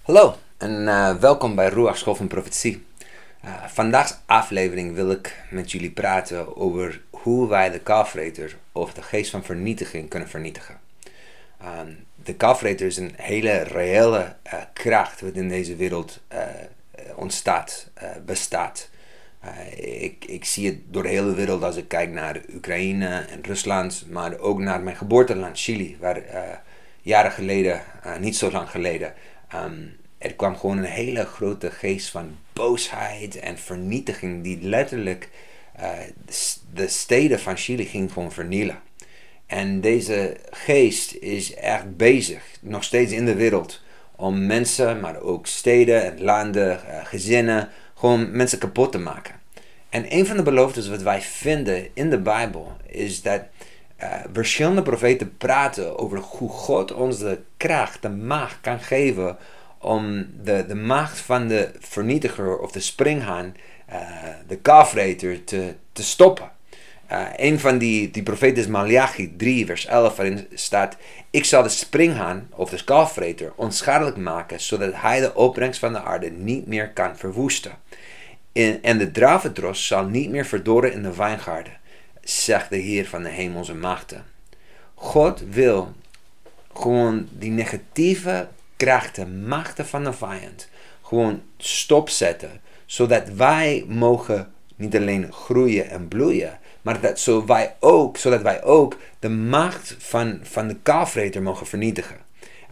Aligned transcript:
Hallo 0.00 0.36
en 0.58 0.82
uh, 0.82 1.14
welkom 1.14 1.54
bij 1.54 1.68
Ruach 1.68 1.98
School 1.98 2.14
van 2.14 2.26
Profetie. 2.26 2.86
Uh, 3.44 3.64
vandaag's 3.66 4.18
aflevering 4.26 4.94
wil 4.94 5.10
ik 5.10 5.36
met 5.50 5.72
jullie 5.72 5.90
praten 5.90 6.56
over 6.56 7.02
hoe 7.10 7.48
wij 7.48 7.70
de 7.70 7.78
kalfreter 7.78 8.56
of 8.72 8.94
de 8.94 9.02
geest 9.02 9.30
van 9.30 9.44
vernietiging 9.44 10.08
kunnen 10.08 10.28
vernietigen. 10.28 10.80
Um, 11.80 12.06
de 12.24 12.34
kalfreter 12.34 12.86
is 12.86 12.96
een 12.96 13.12
hele 13.16 13.62
reële 13.62 14.36
uh, 14.46 14.52
kracht 14.72 15.20
wat 15.20 15.34
in 15.34 15.48
deze 15.48 15.76
wereld 15.76 16.20
ontstaat, 17.16 17.90
bestaat. 18.24 18.88
ik, 19.76 20.24
ik 20.24 20.44
zie 20.44 20.66
het 20.66 20.78
door 20.86 21.02
de 21.02 21.08
hele 21.08 21.34
wereld 21.34 21.62
als 21.62 21.76
ik 21.76 21.88
kijk 21.88 22.10
naar 22.10 22.40
Oekraïne 22.54 23.26
en 23.30 23.42
Rusland, 23.42 24.06
maar 24.10 24.38
ook 24.38 24.58
naar 24.58 24.80
mijn 24.80 24.96
geboorteland 24.96 25.58
Chili, 25.58 25.96
waar 26.00 26.22
jaren 27.02 27.32
geleden, 27.32 27.82
niet 28.18 28.36
zo 28.36 28.50
lang 28.50 28.70
geleden, 28.70 29.14
um, 29.54 29.96
er 30.18 30.34
kwam 30.34 30.56
gewoon 30.56 30.78
een 30.78 30.84
hele 30.84 31.24
grote 31.24 31.70
geest 31.70 32.08
van 32.08 32.36
boosheid 32.52 33.38
en 33.38 33.58
vernietiging 33.58 34.42
die 34.42 34.58
letterlijk 34.62 35.28
uh, 35.80 35.90
de 36.74 36.88
steden 36.88 37.40
van 37.40 37.56
Chili 37.56 37.84
ging 37.84 38.12
vernielen. 38.28 38.80
En 39.46 39.80
deze 39.80 40.36
geest 40.50 41.14
is 41.14 41.54
echt 41.54 41.96
bezig, 41.96 42.42
nog 42.60 42.84
steeds 42.84 43.12
in 43.12 43.24
de 43.24 43.34
wereld, 43.34 43.82
om 44.16 44.46
mensen, 44.46 45.00
maar 45.00 45.20
ook 45.20 45.46
steden 45.46 46.04
en 46.04 46.22
landen, 46.22 46.80
uh, 46.86 47.04
gezinnen, 47.04 47.68
gewoon 47.94 48.36
mensen 48.36 48.58
kapot 48.58 48.92
te 48.92 48.98
maken. 48.98 49.34
En 49.88 50.14
een 50.14 50.26
van 50.26 50.36
de 50.36 50.42
beloftes 50.42 50.88
wat 50.88 51.02
wij 51.02 51.22
vinden 51.22 51.88
in 51.94 52.10
de 52.10 52.18
Bijbel 52.18 52.76
is 52.86 53.22
dat 53.22 53.42
uh, 54.02 54.14
verschillende 54.32 54.82
profeten 54.82 55.36
praten 55.36 55.98
over 55.98 56.18
hoe 56.18 56.48
God 56.48 56.92
ons 56.92 57.18
de 57.18 57.38
kracht, 57.56 58.02
de 58.02 58.08
macht 58.08 58.58
kan 58.60 58.80
geven 58.80 59.36
om 59.78 60.26
de, 60.42 60.66
de 60.66 60.74
macht 60.74 61.18
van 61.18 61.48
de 61.48 61.70
vernietiger 61.78 62.58
of 62.58 62.72
de 62.72 62.80
springhaan, 62.80 63.54
uh, 63.90 63.96
de 64.46 64.56
kalfreter, 64.56 65.44
te, 65.44 65.74
te 65.92 66.02
stoppen. 66.02 66.50
Uh, 67.12 67.26
een 67.36 67.60
van 67.60 67.78
die, 67.78 68.10
die 68.10 68.22
profeten 68.22 68.62
is 68.62 68.66
Malachi 68.66 69.36
3, 69.36 69.66
vers 69.66 69.86
11, 69.86 70.16
waarin 70.16 70.46
staat: 70.54 70.96
Ik 71.30 71.44
zal 71.44 71.62
de 71.62 71.68
springhaan 71.68 72.48
of 72.54 72.70
de 72.70 72.84
kalfreter 72.84 73.52
onschadelijk 73.56 74.16
maken, 74.16 74.60
zodat 74.60 74.92
hij 74.94 75.20
de 75.20 75.34
opbrengst 75.34 75.80
van 75.80 75.92
de 75.92 76.02
aarde 76.02 76.30
niet 76.30 76.66
meer 76.66 76.90
kan 76.90 77.16
verwoesten. 77.16 77.72
In, 78.52 78.78
en 78.82 78.98
de 78.98 79.10
dravendros 79.10 79.86
zal 79.86 80.04
niet 80.04 80.30
meer 80.30 80.46
verdoren 80.46 80.92
in 80.92 81.02
de 81.02 81.16
wijngaarden, 81.16 81.79
zegt 82.20 82.70
de 82.70 82.76
Heer 82.76 83.06
van 83.06 83.22
de 83.22 83.28
hemelse 83.28 83.74
machten. 83.74 84.24
God 84.94 85.42
wil 85.50 85.92
gewoon 86.74 87.28
die 87.32 87.50
negatieve 87.50 88.48
krachten, 88.76 89.46
machten 89.46 89.86
van 89.86 90.04
de 90.04 90.12
vijand 90.12 90.68
gewoon 91.10 91.42
stopzetten. 91.56 92.60
Zodat 92.86 93.28
wij 93.28 93.84
mogen 93.88 94.52
niet 94.76 94.96
alleen 94.96 95.32
groeien 95.32 95.90
en 95.90 96.08
bloeien, 96.08 96.58
maar 96.82 97.00
dat 97.00 97.20
zo 97.20 97.46
wij 97.46 97.76
ook, 97.80 98.16
zodat 98.16 98.42
wij 98.42 98.62
ook 98.62 98.96
de 99.18 99.28
macht 99.28 99.96
van, 99.98 100.38
van 100.42 100.68
de 100.68 100.76
kaalvreter 100.82 101.42
mogen 101.42 101.66
vernietigen. 101.66 102.16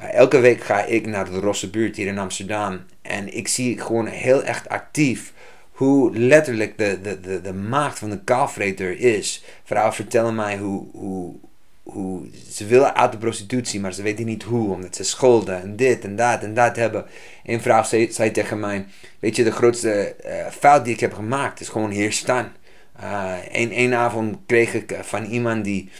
Uh, 0.01 0.15
elke 0.15 0.39
week 0.39 0.63
ga 0.63 0.85
ik 0.85 1.07
naar 1.07 1.31
de 1.31 1.39
Rosse 1.39 1.71
buurt 1.71 1.97
hier 1.97 2.07
in 2.07 2.19
Amsterdam 2.19 2.81
en 3.03 3.37
ik 3.37 3.49
zie 3.49 3.81
gewoon 3.81 4.07
heel 4.07 4.43
echt 4.43 4.69
actief 4.69 5.33
hoe 5.79 6.19
letterlijk 6.19 6.79
de, 6.79 6.99
de, 7.03 7.21
de, 7.21 7.41
de 7.41 7.53
macht 7.53 7.99
van 7.99 8.11
de 8.11 8.21
kaalvreter 8.25 9.01
is. 9.01 9.45
Vrouwen 9.65 9.95
vertellen 9.95 10.35
mij 10.35 10.57
hoe, 10.59 10.87
hoe, 10.93 11.35
hoe 11.83 12.29
ze 12.51 12.67
willen 12.67 12.97
uit 12.97 13.13
de 13.13 13.19
prostitutie, 13.19 13.81
maar 13.81 13.93
ze 13.93 14.03
weten 14.03 14.27
niet 14.27 14.43
hoe, 14.43 14.73
omdat 14.73 14.97
ze 14.97 15.05
schulden 15.05 15.63
en 15.63 15.77
dit 15.77 16.05
en 16.05 16.17
dat 16.17 16.43
en 16.43 16.55
dat 16.55 16.77
hebben. 16.77 17.05
Een 17.45 17.61
vrouw 17.61 17.83
zei, 17.83 18.13
zei 18.13 18.31
tegen 18.31 18.61
mij: 18.61 18.87
Weet 19.19 19.37
je, 19.37 19.45
de 19.45 19.53
grootste 19.53 20.17
uh, 20.27 20.47
fout 20.47 20.85
die 20.85 20.95
ik 20.95 21.01
heb 21.01 21.13
gemaakt 21.13 21.61
is 21.61 21.69
gewoon 21.69 21.91
hier 21.91 22.13
staan. 22.13 22.53
Uh, 23.01 23.35
een, 23.53 23.95
avond 23.95 24.37
kreeg 24.47 24.75
ik 24.75 24.93
eh, 24.93 25.01
van 25.01 25.25
iemand 25.25 25.65
die, 25.65 25.91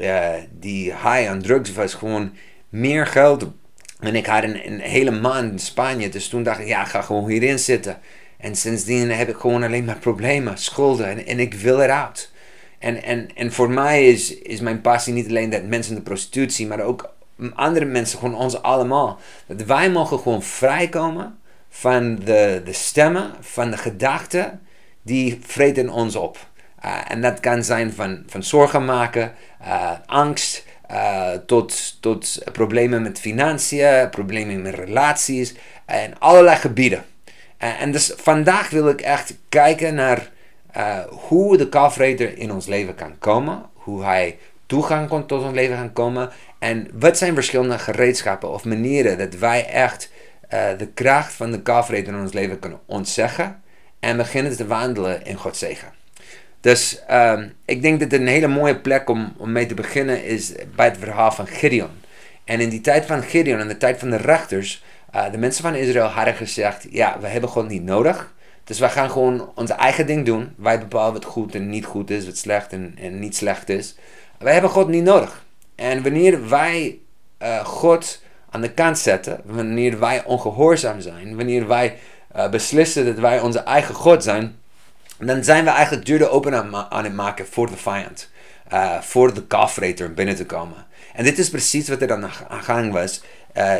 uh, 0.00 0.28
die 0.50 0.84
high 0.84 1.28
aan 1.28 1.42
drugs 1.42 1.72
was, 1.72 1.94
gewoon 1.94 2.32
meer 2.68 3.06
geld. 3.06 3.46
En 4.00 4.14
ik 4.14 4.26
had 4.26 4.42
een, 4.42 4.66
een 4.66 4.80
hele 4.80 5.10
maand 5.10 5.52
in 5.52 5.58
Spanje, 5.58 6.08
dus 6.08 6.28
toen 6.28 6.42
dacht 6.42 6.60
ik: 6.60 6.66
Ja, 6.66 6.84
ga 6.84 7.02
gewoon 7.02 7.28
hierin 7.28 7.58
zitten. 7.58 7.98
En 8.44 8.56
sindsdien 8.56 9.10
heb 9.10 9.28
ik 9.28 9.36
gewoon 9.36 9.62
alleen 9.62 9.84
maar 9.84 9.98
problemen, 9.98 10.58
schulden 10.58 11.26
en, 11.26 11.38
ik 11.38 11.54
wil 11.54 11.80
eruit. 11.80 12.32
En, 12.78 13.02
en, 13.02 13.28
en 13.34 13.52
voor 13.52 13.70
mij 13.70 14.08
is, 14.08 14.34
is 14.38 14.60
mijn 14.60 14.80
passie 14.80 15.12
niet 15.12 15.28
alleen 15.28 15.50
dat 15.50 15.62
mensen 15.62 15.94
de 15.94 16.00
prostitutie, 16.00 16.66
maar 16.66 16.80
ook 16.80 17.14
andere 17.54 17.84
mensen, 17.84 18.18
gewoon 18.18 18.34
ons 18.34 18.62
allemaal. 18.62 19.18
Dat 19.46 19.62
wij 19.62 19.90
mogen 19.90 20.18
gewoon 20.18 20.42
vrijkomen 20.42 21.38
van 21.68 22.14
de, 22.14 22.62
de 22.64 22.72
stemmen, 22.72 23.32
van 23.40 23.70
de 23.70 23.76
gedachten 23.76 24.60
die 25.02 25.38
vreten 25.42 25.88
ons 25.88 26.16
op. 26.16 26.38
Uh, 26.84 26.98
en 27.08 27.20
dat 27.20 27.40
kan 27.40 27.64
zijn 27.64 27.92
van, 27.92 28.22
van 28.26 28.42
zorgen 28.42 28.84
maken, 28.84 29.32
uh, 29.62 29.90
angst, 30.06 30.64
uh, 30.90 31.30
tot, 31.46 31.96
tot 32.00 32.38
problemen 32.52 33.02
met 33.02 33.20
financiën, 33.20 34.10
problemen 34.10 34.62
met 34.62 34.74
relaties 34.74 35.54
en 35.84 36.18
allerlei 36.18 36.56
gebieden. 36.56 37.04
En 37.72 37.92
dus 37.92 38.12
vandaag 38.16 38.70
wil 38.70 38.88
ik 38.88 39.00
echt 39.00 39.34
kijken 39.48 39.94
naar 39.94 40.30
uh, 40.76 40.98
hoe 41.08 41.56
de 41.56 41.68
kalfreter 41.68 42.38
in 42.38 42.52
ons 42.52 42.66
leven 42.66 42.94
kan 42.94 43.18
komen, 43.18 43.62
hoe 43.72 44.04
hij 44.04 44.38
toegang 44.66 45.08
tot 45.08 45.42
ons 45.42 45.54
leven 45.54 45.76
kan 45.76 45.92
komen 45.92 46.30
en 46.58 46.88
wat 46.92 47.18
zijn 47.18 47.34
verschillende 47.34 47.78
gereedschappen 47.78 48.52
of 48.52 48.64
manieren 48.64 49.18
dat 49.18 49.34
wij 49.34 49.66
echt 49.66 50.10
uh, 50.52 50.78
de 50.78 50.86
kracht 50.86 51.32
van 51.32 51.50
de 51.50 51.62
kalfreter 51.62 52.12
in 52.12 52.20
ons 52.20 52.32
leven 52.32 52.58
kunnen 52.58 52.80
ontzeggen 52.86 53.62
en 54.00 54.16
beginnen 54.16 54.56
te 54.56 54.66
wandelen 54.66 55.24
in 55.24 55.36
Gods 55.36 55.58
zegen. 55.58 55.92
Dus 56.60 57.02
um, 57.10 57.52
ik 57.64 57.82
denk 57.82 58.00
dat 58.00 58.12
een 58.12 58.26
hele 58.26 58.46
mooie 58.46 58.80
plek 58.80 59.08
om, 59.08 59.34
om 59.36 59.52
mee 59.52 59.66
te 59.66 59.74
beginnen 59.74 60.24
is 60.24 60.52
bij 60.74 60.86
het 60.86 60.98
verhaal 60.98 61.32
van 61.32 61.46
Gideon. 61.46 61.90
En 62.44 62.60
in 62.60 62.68
die 62.68 62.80
tijd 62.80 63.06
van 63.06 63.22
Gideon, 63.22 63.60
in 63.60 63.68
de 63.68 63.76
tijd 63.76 63.98
van 63.98 64.10
de 64.10 64.16
rechters, 64.16 64.84
uh, 65.14 65.30
de 65.30 65.38
mensen 65.38 65.62
van 65.62 65.74
Israël 65.74 66.06
hadden 66.06 66.34
gezegd: 66.34 66.86
Ja, 66.90 67.16
we 67.20 67.26
hebben 67.26 67.50
God 67.50 67.68
niet 67.68 67.84
nodig. 67.84 68.32
Dus 68.64 68.78
wij 68.78 68.90
gaan 68.90 69.10
gewoon 69.10 69.52
ons 69.54 69.70
eigen 69.70 70.06
ding 70.06 70.26
doen. 70.26 70.54
Wij 70.56 70.78
bepalen 70.78 71.12
wat 71.12 71.24
goed 71.24 71.54
en 71.54 71.70
niet 71.70 71.84
goed 71.84 72.10
is, 72.10 72.26
wat 72.26 72.36
slecht 72.36 72.72
en, 72.72 72.94
en 73.00 73.18
niet 73.18 73.36
slecht 73.36 73.68
is. 73.68 73.94
Wij 74.38 74.52
hebben 74.52 74.70
God 74.70 74.88
niet 74.88 75.04
nodig. 75.04 75.44
En 75.74 76.02
wanneer 76.02 76.48
wij 76.48 76.98
uh, 77.42 77.64
God 77.64 78.22
aan 78.50 78.60
de 78.60 78.72
kant 78.72 78.98
zetten, 78.98 79.40
wanneer 79.44 79.98
wij 79.98 80.24
ongehoorzaam 80.24 81.00
zijn, 81.00 81.36
wanneer 81.36 81.66
wij 81.66 81.98
uh, 82.36 82.48
beslissen 82.48 83.04
dat 83.04 83.18
wij 83.18 83.40
onze 83.40 83.58
eigen 83.58 83.94
God 83.94 84.22
zijn, 84.22 84.56
dan 85.18 85.44
zijn 85.44 85.64
we 85.64 85.70
eigenlijk 85.70 86.06
deur 86.06 86.18
de 86.18 86.28
open 86.28 86.54
aan, 86.90 87.04
het 87.04 87.14
maken 87.14 87.46
voor 87.46 87.70
de 87.70 87.76
vijand. 87.76 88.32
Voor 89.00 89.34
de 89.34 89.46
kalfreter 89.46 90.14
binnen 90.14 90.34
te 90.34 90.46
komen. 90.46 90.86
En 91.12 91.24
dit 91.24 91.38
is 91.38 91.50
precies 91.50 91.88
wat 91.88 92.00
er 92.00 92.06
dan 92.06 92.24
aan 92.48 92.62
gang 92.62 92.92
was 92.92 93.22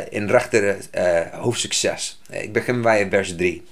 in 0.09 0.29
rechter 0.29 0.77
hoofdstuk 1.31 1.73
6. 1.73 2.21
Ik 2.29 2.53
begin 2.53 2.81
bij 2.81 3.09
vers 3.09 3.35
3. 3.35 3.63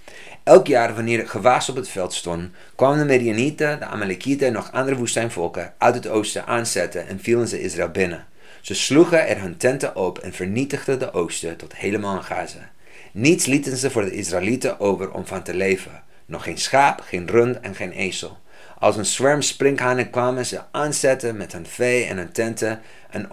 Elk 0.44 0.68
jaar 0.68 0.96
wanneer 0.96 1.20
het 1.20 1.30
gewaas 1.30 1.70
op 1.70 1.76
het 1.76 1.90
veld 1.90 2.14
stond, 2.14 2.52
kwamen 2.76 2.98
de 2.98 3.06
Medianieten, 3.06 3.80
de 3.80 3.86
Amalekieten 3.86 4.48
en 4.48 4.54
nog 4.54 4.72
andere 4.72 4.98
woestijnvolken 4.98 5.74
uit 5.78 5.96
het 5.96 6.08
oosten 6.08 6.46
aanzetten 6.46 7.08
en 7.08 7.20
vielen 7.20 7.48
ze 7.48 7.62
Israël 7.62 7.90
binnen. 7.90 8.26
Ze 8.62 8.74
sloegen 8.74 9.28
er 9.28 9.42
hun 9.42 9.58
tenten 9.58 9.96
op 9.96 10.18
en 10.18 10.34
vernietigden 10.34 11.00
de 11.00 11.14
oosten 11.14 11.58
tot 11.58 11.76
helemaal 11.76 12.16
in 12.16 12.24
Gaza. 12.24 12.72
Niets 13.12 13.46
lieten 13.46 13.78
ze 13.78 13.90
voor 13.90 14.06
de 14.06 14.16
Israëlieten 14.16 14.80
over 14.80 15.12
om 15.12 15.26
van 15.26 15.44
te 15.44 15.54
leven. 15.54 16.04
Nog 16.26 16.44
geen 16.44 16.58
schaap, 16.58 17.02
geen 17.02 17.28
rund 17.28 17.60
en 17.60 17.76
geen 17.76 17.92
ezel. 17.92 18.38
Als 18.84 18.98
een 18.98 19.06
zwerm 19.06 19.42
sprinkhanen 19.42 20.10
kwamen 20.10 20.46
ze 20.46 20.62
aanzetten 20.72 21.38
met 21.38 21.52
hun 21.52 21.66
vee 21.66 22.06
en 22.06 22.18
hun 22.18 22.32
tenten. 22.32 22.82
Een, 23.12 23.28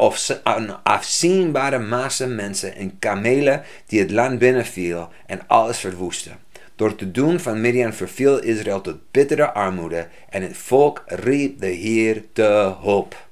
een 0.44 0.74
afzienbare 0.82 1.78
massa 1.78 2.26
mensen 2.26 2.76
en 2.76 2.98
kamelen 2.98 3.62
die 3.86 4.00
het 4.00 4.10
land 4.10 4.38
binnenviel 4.38 5.08
en 5.26 5.40
alles 5.46 5.78
verwoesten. 5.78 6.38
Door 6.76 6.94
te 6.94 7.10
doen 7.10 7.40
van 7.40 7.60
Midian 7.60 7.92
verviel 7.92 8.42
Israël 8.42 8.80
tot 8.80 9.10
bittere 9.10 9.52
armoede 9.52 10.06
en 10.28 10.42
het 10.42 10.56
volk 10.56 11.04
riep 11.06 11.60
de 11.60 11.66
Heer 11.66 12.24
te 12.32 12.74
hulp. 12.80 13.26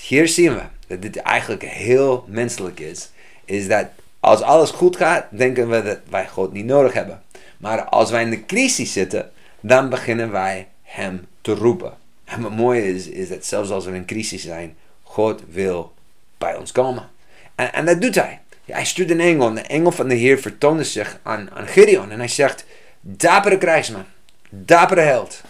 Hier 0.00 0.28
zien 0.28 0.54
we 0.54 0.62
dat 0.86 1.02
dit 1.02 1.16
eigenlijk 1.16 1.62
heel 1.62 2.24
menselijk 2.26 2.80
is. 2.80 3.10
Is 3.44 3.68
dat 3.68 3.86
als 4.20 4.42
alles 4.42 4.70
goed 4.70 4.96
gaat, 4.96 5.26
denken 5.30 5.68
we 5.68 5.82
dat 5.82 5.98
wij 6.10 6.28
God 6.28 6.52
niet 6.52 6.66
nodig 6.66 6.92
hebben. 6.92 7.22
Maar 7.58 7.84
als 7.84 8.10
wij 8.10 8.22
in 8.22 8.30
de 8.30 8.46
crisis 8.46 8.92
zitten, 8.92 9.30
dan 9.60 9.88
beginnen 9.88 10.30
wij 10.30 10.68
Hem 10.82 11.26
roepen. 11.54 11.96
En 12.24 12.42
wat 12.42 12.50
mooi 12.50 12.82
is, 12.82 13.06
is 13.06 13.28
dat 13.28 13.44
zelfs 13.44 13.70
als 13.70 13.84
we 13.84 13.94
in 13.94 14.04
crisis 14.04 14.42
zijn, 14.42 14.76
God 15.02 15.42
wil 15.50 15.94
bij 16.38 16.56
ons 16.56 16.72
komen. 16.72 17.08
En, 17.54 17.84
dat 17.84 18.00
doet 18.00 18.14
Hij. 18.14 18.40
Hij 18.64 18.84
stuurt 18.84 19.10
een 19.10 19.20
engel. 19.20 19.48
En 19.48 19.54
de 19.54 19.60
engel 19.60 19.90
van 19.90 20.08
de 20.08 20.14
Heer 20.14 20.38
vertoonde 20.38 20.84
zich 20.84 21.18
aan, 21.22 21.50
aan 21.50 21.66
Gideon. 21.66 22.10
En 22.10 22.18
hij 22.18 22.28
zegt: 22.28 22.64
Dapere 23.00 23.58
krijgsman, 23.58 24.04
dapere 24.48 25.00
held. 25.00 25.42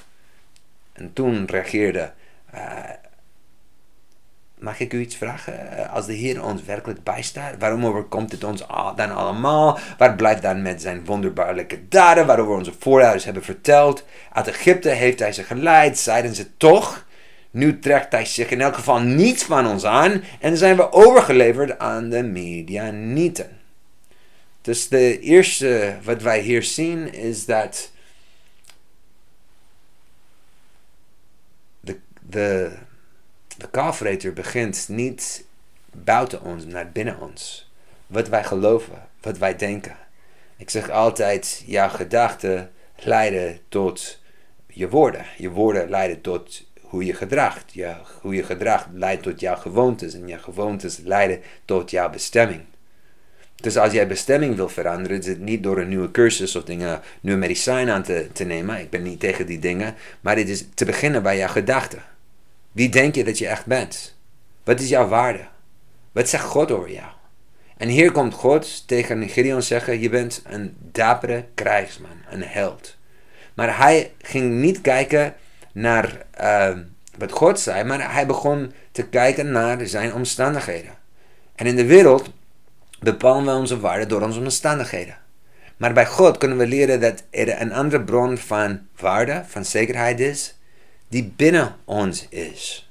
En 0.92 1.12
toen 1.12 1.46
reageerde 1.46 2.12
uh, 2.54 2.60
mag 4.60 4.80
ik 4.80 4.92
u 4.92 5.00
iets 5.00 5.16
vragen? 5.16 5.76
Eh, 5.76 5.94
Als 5.94 6.06
de 6.06 6.12
Heer 6.12 6.44
ons 6.44 6.62
werkelijk 6.62 7.02
bijstaat, 7.02 7.54
waarom 7.58 7.86
overkomt 7.86 8.32
het 8.32 8.44
ons 8.44 8.64
dan 8.96 9.14
allemaal? 9.14 9.78
Waar 9.98 10.14
blijft 10.16 10.42
dan 10.42 10.62
met 10.62 10.82
zijn 10.82 11.04
wonderbaarlijke 11.04 11.88
daden, 11.88 12.26
waarover 12.26 12.54
onze 12.54 12.72
voorouders 12.78 13.24
hebben 13.24 13.44
verteld? 13.44 14.04
Uit 14.32 14.48
Egypte 14.48 14.88
heeft 14.88 15.18
hij 15.18 15.32
ze 15.32 15.42
geleid, 15.42 15.98
zeiden 15.98 16.34
ze 16.34 16.56
toch? 16.56 17.06
Nu 17.50 17.78
trekt 17.78 18.12
hij 18.12 18.24
zich 18.24 18.50
in 18.50 18.60
elk 18.60 18.74
geval 18.74 19.00
niets 19.00 19.44
van 19.44 19.66
ons 19.66 19.84
aan 19.84 20.22
en 20.40 20.56
zijn 20.56 20.76
we 20.76 20.92
overgeleverd 20.92 21.78
aan 21.78 22.08
de 22.08 22.22
Midianieten. 22.22 23.56
Dus 24.60 24.88
de 24.88 25.20
eerste 25.20 25.96
wat 26.02 26.22
wij 26.22 26.40
hier 26.40 26.62
zien 26.62 27.12
is 27.12 27.44
dat 27.44 27.90
de, 31.80 31.98
de, 32.20 32.72
de 33.58 33.68
kalfreter 33.70 34.32
begint 34.32 34.88
niet 34.88 35.44
buiten 35.92 36.42
ons, 36.42 36.66
maar 36.66 36.90
binnen 36.90 37.20
ons. 37.20 37.70
Wat 38.06 38.28
wij 38.28 38.44
geloven, 38.44 39.02
wat 39.20 39.38
wij 39.38 39.56
denken. 39.56 39.96
Ik 40.56 40.70
zeg 40.70 40.90
altijd, 40.90 41.62
jouw 41.66 41.88
gedachten 41.88 42.70
leiden 42.96 43.58
tot 43.68 44.18
je 44.66 44.88
woorden. 44.88 45.26
Je 45.36 45.50
woorden 45.50 45.88
leiden 45.88 46.20
tot 46.20 46.66
hoe 46.80 47.04
je 47.04 47.14
gedraagt. 47.14 47.72
Je, 47.72 47.94
hoe 48.20 48.34
je 48.34 48.42
gedraagt 48.42 48.86
leidt 48.92 49.22
tot 49.22 49.40
jouw 49.40 49.56
gewoontes. 49.56 50.14
En 50.14 50.28
jouw 50.28 50.38
gewoontes 50.38 50.98
leiden 50.98 51.40
tot 51.64 51.90
jouw 51.90 52.10
bestemming. 52.10 52.60
Dus 53.54 53.76
als 53.76 53.92
jij 53.92 54.06
bestemming 54.06 54.56
wil 54.56 54.68
veranderen, 54.68 55.18
is 55.18 55.26
het 55.26 55.40
niet 55.40 55.62
door 55.62 55.78
een 55.78 55.88
nieuwe 55.88 56.10
cursus 56.10 56.56
of 56.56 56.64
dingen, 56.64 57.00
nieuwe 57.20 57.38
medicijn 57.38 57.90
aan 57.90 58.02
te, 58.02 58.28
te 58.32 58.44
nemen. 58.44 58.80
Ik 58.80 58.90
ben 58.90 59.02
niet 59.02 59.20
tegen 59.20 59.46
die 59.46 59.58
dingen. 59.58 59.94
Maar 60.20 60.36
het 60.36 60.48
is 60.48 60.64
te 60.74 60.84
beginnen 60.84 61.22
bij 61.22 61.36
jouw 61.36 61.48
gedachten. 61.48 62.02
Wie 62.78 62.88
denk 62.88 63.14
je 63.14 63.24
dat 63.24 63.38
je 63.38 63.46
echt 63.46 63.66
bent? 63.66 64.16
Wat 64.64 64.80
is 64.80 64.88
jouw 64.88 65.08
waarde? 65.08 65.46
Wat 66.12 66.28
zegt 66.28 66.44
God 66.44 66.70
over 66.70 66.90
jou? 66.90 67.06
En 67.76 67.88
hier 67.88 68.12
komt 68.12 68.34
God 68.34 68.88
tegen 68.88 69.28
Gideon 69.28 69.62
zeggen: 69.62 70.00
Je 70.00 70.08
bent 70.08 70.42
een 70.46 70.76
dapere 70.80 71.44
krijgsman, 71.54 72.22
een 72.30 72.42
held. 72.42 72.96
Maar 73.54 73.78
hij 73.78 74.12
ging 74.18 74.52
niet 74.52 74.80
kijken 74.80 75.34
naar 75.72 76.26
uh, 76.40 76.78
wat 77.16 77.32
God 77.32 77.60
zei, 77.60 77.84
maar 77.84 78.12
hij 78.12 78.26
begon 78.26 78.72
te 78.92 79.02
kijken 79.02 79.50
naar 79.50 79.86
zijn 79.86 80.14
omstandigheden. 80.14 80.94
En 81.54 81.66
in 81.66 81.76
de 81.76 81.86
wereld 81.86 82.30
bepalen 83.00 83.44
we 83.44 83.60
onze 83.60 83.80
waarde 83.80 84.06
door 84.06 84.22
onze 84.22 84.40
omstandigheden. 84.40 85.16
Maar 85.76 85.92
bij 85.92 86.06
God 86.06 86.38
kunnen 86.38 86.58
we 86.58 86.66
leren 86.66 87.00
dat 87.00 87.22
er 87.30 87.60
een 87.60 87.72
andere 87.72 88.02
bron 88.02 88.38
van 88.38 88.80
waarde, 88.96 89.42
van 89.46 89.64
zekerheid 89.64 90.20
is, 90.20 90.57
die 91.08 91.32
binnen 91.36 91.76
ons 91.84 92.26
is. 92.28 92.88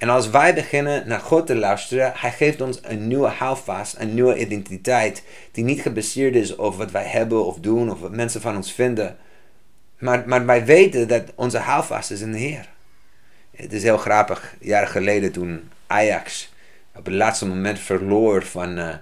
En 0.00 0.08
als 0.08 0.30
wij 0.30 0.54
beginnen 0.54 1.08
naar 1.08 1.20
God 1.20 1.46
te 1.46 1.54
luisteren, 1.54 2.12
Hij 2.14 2.32
geeft 2.32 2.60
ons 2.60 2.78
een 2.82 3.08
nieuwe 3.08 3.28
houvast, 3.28 3.96
een 3.98 4.14
nieuwe 4.14 4.38
identiteit, 4.38 5.22
die 5.52 5.64
niet 5.64 5.80
gebaseerd 5.82 6.34
is 6.34 6.56
op 6.56 6.74
wat 6.74 6.90
wij 6.90 7.04
hebben 7.04 7.44
of 7.44 7.58
doen 7.58 7.90
of 7.90 8.00
wat 8.00 8.12
mensen 8.12 8.40
van 8.40 8.56
ons 8.56 8.72
vinden. 8.72 9.16
Maar, 9.98 10.22
maar 10.26 10.46
wij 10.46 10.64
weten 10.64 11.08
dat 11.08 11.22
onze 11.34 11.58
houvast 11.58 12.10
is 12.10 12.20
in 12.20 12.32
de 12.32 12.38
Heer. 12.38 12.68
Het 13.50 13.72
is 13.72 13.82
heel 13.82 13.98
grappig, 13.98 14.54
jaren 14.60 14.88
geleden 14.88 15.32
toen 15.32 15.70
Ajax 15.86 16.52
op 16.94 17.04
het 17.04 17.14
laatste 17.14 17.46
moment 17.46 17.78
verloor 17.78 18.44
van, 18.44 18.78
uh, 18.78 18.94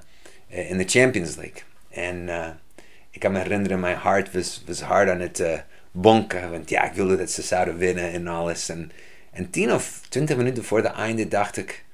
in 0.70 0.78
de 0.78 0.88
Champions 0.88 1.36
League. 1.36 1.62
En 1.90 2.16
uh, 2.16 2.46
ik 3.10 3.20
kan 3.20 3.32
me 3.32 3.38
herinneren, 3.38 3.80
mijn 3.80 3.96
hart 3.96 4.32
was, 4.32 4.64
was 4.66 4.80
hard 4.80 5.08
aan 5.08 5.20
het 5.20 5.40
bonken. 5.90 6.50
Want 6.50 6.68
ja, 6.68 6.84
ik 6.84 6.92
wilde 6.92 7.16
dat 7.16 7.30
ze 7.30 7.42
zouden 7.42 7.76
winnen 7.76 8.12
en 8.12 8.26
alles. 8.26 8.68
En, 8.68 8.92
en 9.30 9.50
tien 9.50 9.72
of 9.72 10.00
twintig 10.08 10.36
minuten 10.36 10.64
voor 10.64 10.82
de 10.82 10.88
einde 10.88 11.28
dacht 11.28 11.56
ik, 11.56 11.84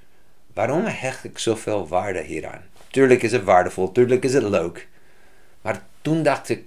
waarom 0.53 0.85
hecht 0.85 1.25
ik 1.25 1.39
zoveel 1.39 1.89
waarde 1.89 2.23
hieraan? 2.23 2.63
Tuurlijk 2.91 3.23
is 3.23 3.33
het 3.33 3.45
waardevol, 3.45 3.93
tuurlijk 3.93 4.25
is 4.25 4.35
het 4.35 4.43
leuk. 4.43 4.89
Maar 5.63 5.83
toen 6.03 6.23
dacht 6.23 6.49
ik, 6.49 6.65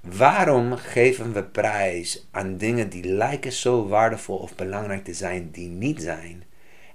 waarom 0.00 0.76
geven 0.76 1.32
we 1.32 1.42
prijs 1.42 2.26
aan 2.30 2.56
dingen 2.56 2.88
die 2.88 3.04
lijken 3.04 3.52
zo 3.52 3.88
waardevol 3.88 4.36
of 4.36 4.54
belangrijk 4.54 5.04
te 5.04 5.14
zijn, 5.14 5.50
die 5.50 5.68
niet 5.68 6.02
zijn? 6.02 6.44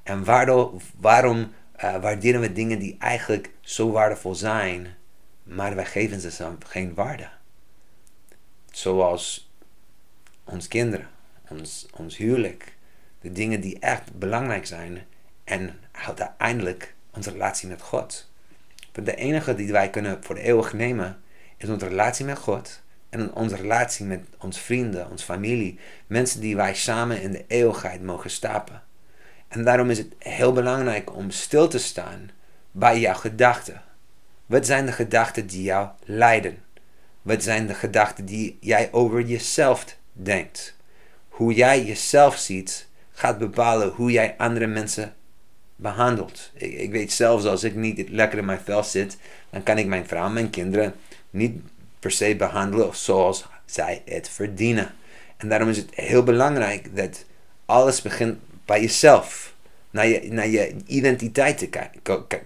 En 0.04 0.24
waarom, 0.24 1.52
uh, 1.84 2.02
waarderen 2.02 2.42
we 2.42 2.52
dingen 2.52 2.80
die 2.80 2.96
eigenlijk 3.00 3.50
zo 3.62 3.92
waardevol 3.92 4.36
zijn, 4.36 4.88
maar 5.44 5.76
wij 5.76 5.86
geven 5.86 6.20
ze 6.20 6.56
geen 6.66 6.94
waarde? 6.94 7.28
Zoals 8.72 9.50
ons 10.51 10.68
kinderen, 10.68 11.07
ons, 11.50 11.88
ons 11.94 12.18
huwelijk, 12.18 12.75
de 13.21 13.31
dingen 13.31 13.62
die 13.62 13.80
echt 13.80 14.18
belangrijk 14.19 14.65
zijn 14.65 15.06
en 15.44 15.80
uiteindelijk 15.92 16.94
onze 17.13 17.31
relatie 17.31 17.69
met 17.69 17.81
God. 17.81 18.30
De 18.92 19.15
enige 19.15 19.56
die 19.56 19.71
wij 19.71 19.89
kunnen 19.89 20.24
voor 20.24 20.36
eeuwig 20.36 20.74
nemen 20.74 21.21
is 21.57 21.69
onze 21.69 21.88
relatie 21.88 22.25
met 22.25 22.38
God 22.38 22.81
en 23.09 23.33
onze 23.33 23.56
relatie 23.56 24.06
met 24.06 24.25
onze 24.39 24.59
vrienden, 24.59 25.09
onze 25.09 25.25
familie, 25.25 25.80
mensen 26.07 26.42
die 26.42 26.56
wij 26.56 26.74
samen 26.74 27.21
in 27.21 27.31
de 27.31 27.45
eeuwigheid 27.48 28.03
mogen 28.03 28.30
stapen. 28.30 28.83
En 29.48 29.63
daarom 29.63 29.89
is 29.89 29.98
het 29.98 30.13
heel 30.18 30.53
belangrijk 30.53 31.15
om 31.15 31.31
stil 31.31 31.68
te 31.68 31.80
staan 31.80 32.30
bij 32.71 33.00
jouw 33.00 33.13
gedachten. 33.13 33.81
Wat 34.45 34.65
zijn 34.65 34.86
de 34.86 34.92
gedachten 34.92 35.48
die 35.48 35.63
jou 35.63 35.89
leiden? 36.03 36.57
Wat 37.21 37.44
zijn 37.44 37.68
de 37.68 37.74
gedachten 37.74 38.25
die 38.25 38.57
jij 38.62 38.89
over 38.92 39.21
jezelf 39.21 39.86
denkt? 40.13 40.75
Hoe 41.30 41.54
jij 41.54 41.84
jezelf 41.84 42.38
ziet, 42.38 42.88
gaat 43.12 43.38
bepalen 43.38 43.90
hoe 43.90 44.12
jij 44.12 44.36
andere 44.38 44.68
mensen 44.68 45.16
behandelt. 45.75 46.52
Ik, 46.54 46.74
ik, 46.74 46.92
weet 46.92 47.12
zelfs 47.12 47.46
als 47.46 47.63
ik 47.63 47.75
niet 47.75 48.10
lekker 48.10 48.38
in 48.38 48.46
mijn 48.46 48.60
vel 48.63 48.84
zit, 48.84 49.18
dan 49.50 49.63
kan 49.63 49.78
ik 49.78 49.86
mijn 49.86 50.08
vrouw 50.08 50.25
en 50.25 50.34
mijn 50.34 50.50
kinderen 50.50 50.94
niet 51.30 51.62
per 52.00 52.12
se 52.12 52.36
behandelen 52.36 52.96
zoals 52.96 53.46
zij 53.66 54.02
het 54.06 54.30
verdienen. 54.30 54.94
En 55.38 55.50
daarom 55.50 55.69
is 55.69 55.78
het 55.78 55.96
heel 55.96 56.24
belangrijk 56.24 56.96
dat 56.96 57.25
alles 57.66 58.02
begint 58.02 58.40
bij 58.66 58.81
jezelf. 58.81 59.54
Naar 59.90 60.08
je, 60.08 60.31
naar 60.31 60.48
je 60.48 60.75
identiteit 60.86 61.58
te, 61.58 61.69
ki 62.04 62.38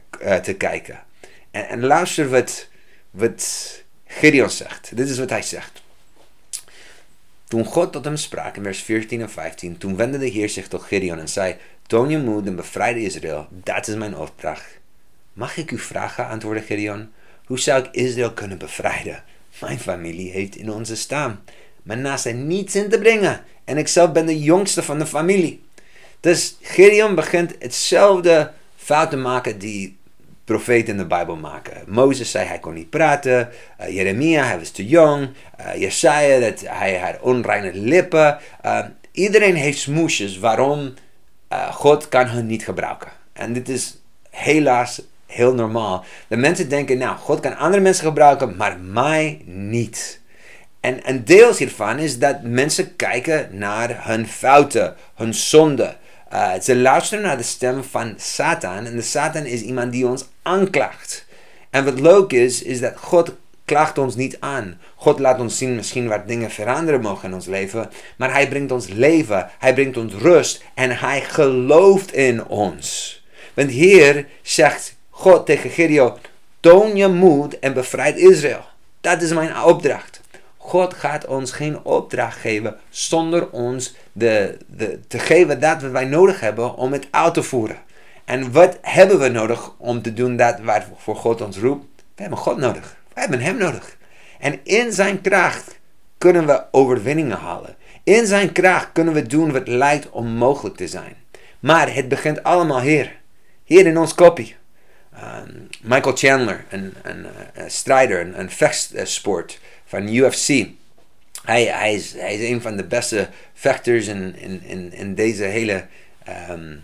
te 0.41 0.53
kijken. 0.53 1.03
En, 1.51 1.67
en 1.67 1.85
luister 1.85 2.29
wat, 2.29 2.67
wat 3.12 3.83
Gideon 4.06 4.50
zegt. 4.50 4.97
Dit 4.97 5.09
is 5.09 5.17
wat 5.19 5.29
hij 5.29 5.41
zegt. 5.41 5.83
Toen 7.55 7.65
God 7.65 7.91
tot 7.91 8.05
hem 8.05 8.15
sprak 8.15 8.57
in 8.57 8.63
vers 8.63 8.81
14 8.81 9.21
en 9.21 9.29
15, 9.29 9.77
toen 9.77 9.95
wendde 9.95 10.17
de 10.17 10.27
Heer 10.27 10.49
zich 10.49 10.67
tot 10.67 10.81
Gideon 10.81 11.19
en 11.19 11.27
zei: 11.27 11.55
Toon 11.87 12.09
je 12.09 12.17
moed 12.17 12.47
en 12.47 12.55
bevrijd 12.55 12.97
Israël, 12.97 13.47
dat 13.49 13.87
is 13.87 13.95
mijn 13.95 14.17
opdracht. 14.17 14.79
Mag 15.33 15.57
ik 15.57 15.71
u 15.71 15.77
vragen, 15.77 16.27
antwoordde 16.27 16.63
Gideon, 16.65 17.11
hoe 17.45 17.59
zou 17.59 17.83
ik 17.83 17.89
Israël 17.91 18.33
kunnen 18.33 18.57
bevrijden? 18.57 19.23
Mijn 19.61 19.79
familie 19.79 20.31
heeft 20.31 20.55
in 20.55 20.71
onze 20.71 20.95
staan, 20.95 21.43
maar 21.83 21.97
naast 21.97 22.25
er 22.25 22.33
niets 22.33 22.75
in 22.75 22.89
te 22.89 23.00
brengen. 23.00 23.43
En 23.63 23.77
ik 23.77 23.88
zelf 23.88 24.12
ben 24.12 24.25
de 24.25 24.39
jongste 24.39 24.83
van 24.83 25.00
de 25.00 25.05
familie. 25.05 25.63
Dus 26.19 26.57
Gideon 26.62 27.15
begint 27.15 27.55
hetzelfde 27.59 28.51
fout 28.75 29.09
te 29.09 29.17
maken 29.17 29.59
die 29.59 29.97
profeten 30.45 30.87
in 30.87 30.97
de 30.97 31.05
Bijbel 31.05 31.35
maken. 31.35 31.83
Mozes 31.87 32.31
zei 32.31 32.47
hij 32.47 32.59
kon 32.59 32.73
niet 32.73 32.89
praten. 32.89 33.49
Uh, 33.81 33.89
Jeremia, 33.89 34.43
hij 34.43 34.59
was 34.59 34.69
te 34.69 34.87
jong. 34.87 35.29
Uh, 35.59 35.75
Jesaja, 35.75 36.39
dat 36.39 36.61
hij 36.65 36.99
had 36.99 37.19
onreine 37.21 37.73
lippen. 37.73 38.37
Uh, 38.65 38.79
iedereen 39.11 39.55
heeft 39.55 39.79
smoesjes 39.79 40.39
waarom 40.39 40.93
God 41.71 42.09
kan 42.09 42.27
hun 42.27 42.45
niet 42.45 42.63
gebruiken. 42.63 43.11
En 43.33 43.53
dit 43.53 43.69
is 43.69 43.97
helaas 44.29 45.01
heel 45.25 45.53
normaal. 45.53 46.05
De 46.27 46.37
mensen 46.37 46.69
denken, 46.69 46.97
nou, 46.97 47.17
God 47.17 47.39
kan 47.39 47.57
andere 47.57 47.81
mensen 47.81 48.05
gebruiken, 48.05 48.55
maar 48.55 48.79
mij 48.79 49.41
niet. 49.45 50.21
En 50.79 51.09
een 51.09 51.25
deel 51.25 51.55
hiervan 51.55 51.99
is 51.99 52.19
dat 52.19 52.43
mensen 52.43 52.95
kijken 52.95 53.49
naar 53.51 54.07
hun 54.07 54.27
fouten, 54.27 54.95
hun 55.15 55.33
zonden. 55.33 55.95
Uh, 56.34 56.53
ze 56.62 56.75
luisteren 56.75 57.24
naar 57.24 57.38
de 57.38 57.44
stem 57.44 57.84
van 57.84 58.13
Satan. 58.17 58.86
En 58.86 58.96
de 58.96 59.01
Satan 59.01 59.46
is 59.46 59.62
iemand 59.62 59.91
die 59.91 60.08
ons 60.08 60.25
aanklaagt. 60.41 61.25
En 61.70 61.86
wat 61.86 62.00
leuk 62.00 62.32
is, 62.32 62.62
is 62.62 62.79
dat 62.79 62.94
God 62.98 63.34
klaagt 63.65 63.98
ons 63.98 64.15
niet 64.15 64.38
aan. 64.39 64.79
God 64.96 65.20
laat 65.20 65.39
ons 65.39 65.58
zien 65.58 65.75
misschien 65.75 66.08
waar 66.08 66.25
dingen 66.25 66.51
veranderen 66.51 67.01
mogen 67.01 67.27
in 67.29 67.34
ons 67.34 67.46
leven. 67.46 67.89
Maar 68.17 68.32
hij 68.32 68.48
brengt 68.48 68.72
ons 68.72 68.88
leven. 68.88 69.50
Hij 69.60 69.74
brengt 69.74 69.98
ons 69.98 70.13
rust. 70.13 70.63
En 70.74 70.98
hij 71.00 71.22
gelooft 71.22 72.13
in 72.13 72.46
ons. 72.46 73.24
Want 73.53 73.70
hier 73.70 74.27
zegt 74.41 74.96
God 75.10 75.46
tegen 75.46 75.70
Gideon, 75.70 76.13
toon 76.60 76.96
je 76.96 77.08
moed 77.08 77.60
en 77.60 77.74
bevrijd 77.74 78.17
Israël. 78.17 78.65
Dat 79.01 79.22
is 79.22 79.34
mijn 79.34 79.62
opdracht. 79.63 80.14
God 80.65 80.93
gaat 80.93 81.25
ons 81.25 81.51
geen 81.51 81.84
opdracht 81.84 82.38
geven 82.38 82.75
zonder 82.89 83.50
ons 83.50 83.95
de, 84.12 84.57
de, 84.67 85.00
te 85.07 85.19
geven 85.19 85.60
dat 85.60 85.81
wat 85.81 85.91
wij 85.91 86.05
nodig 86.05 86.39
hebben 86.39 86.75
om 86.75 86.91
het 86.91 87.07
uit 87.12 87.34
te 87.34 87.43
voeren. 87.43 87.77
En 88.25 88.51
wat 88.51 88.77
hebben 88.81 89.19
we 89.19 89.27
nodig 89.27 89.72
om 89.77 90.01
te 90.01 90.13
doen 90.13 90.36
dat 90.36 90.60
waarvoor 90.60 91.15
God 91.15 91.41
ons 91.41 91.57
roept? 91.57 91.86
We 92.15 92.22
hebben 92.22 92.39
God 92.39 92.57
nodig. 92.57 92.95
We 93.13 93.19
hebben 93.19 93.39
Hem 93.39 93.57
nodig. 93.57 93.98
En 94.39 94.60
in 94.63 94.91
Zijn 94.91 95.22
kracht 95.22 95.79
kunnen 96.17 96.45
we 96.45 96.63
overwinningen 96.72 97.38
halen. 97.38 97.75
In 98.03 98.25
Zijn 98.25 98.51
kracht 98.51 98.89
kunnen 98.93 99.13
we 99.13 99.27
doen 99.27 99.51
wat 99.51 99.67
lijkt 99.67 100.10
onmogelijk 100.10 100.75
te 100.75 100.88
zijn. 100.88 101.15
Maar 101.60 101.93
het 101.93 102.07
begint 102.07 102.43
allemaal 102.43 102.81
hier. 102.81 103.15
Hier 103.63 103.86
in 103.86 103.98
ons 103.98 104.15
kopie. 104.15 104.55
Um, 105.13 105.67
Michael 105.81 106.15
Chandler, 106.15 106.65
een, 106.69 106.93
een, 107.03 107.25
een 107.53 107.72
strijder, 107.72 108.19
een, 108.22 108.39
een 108.39 108.50
vechtsport 108.50 109.60
van 109.86 110.13
UFC. 110.13 110.68
Hij, 111.44 111.65
hij, 111.65 111.94
is, 111.94 112.13
hij 112.13 112.36
is 112.36 112.50
een 112.50 112.62
van 112.62 112.77
de 112.77 112.86
beste 112.86 113.30
vechters 113.54 114.08
in, 114.08 114.36
in, 114.36 114.63
in, 114.63 114.94
in 114.94 115.15
deze 115.15 115.44
hele 115.44 115.88
um, 116.50 116.82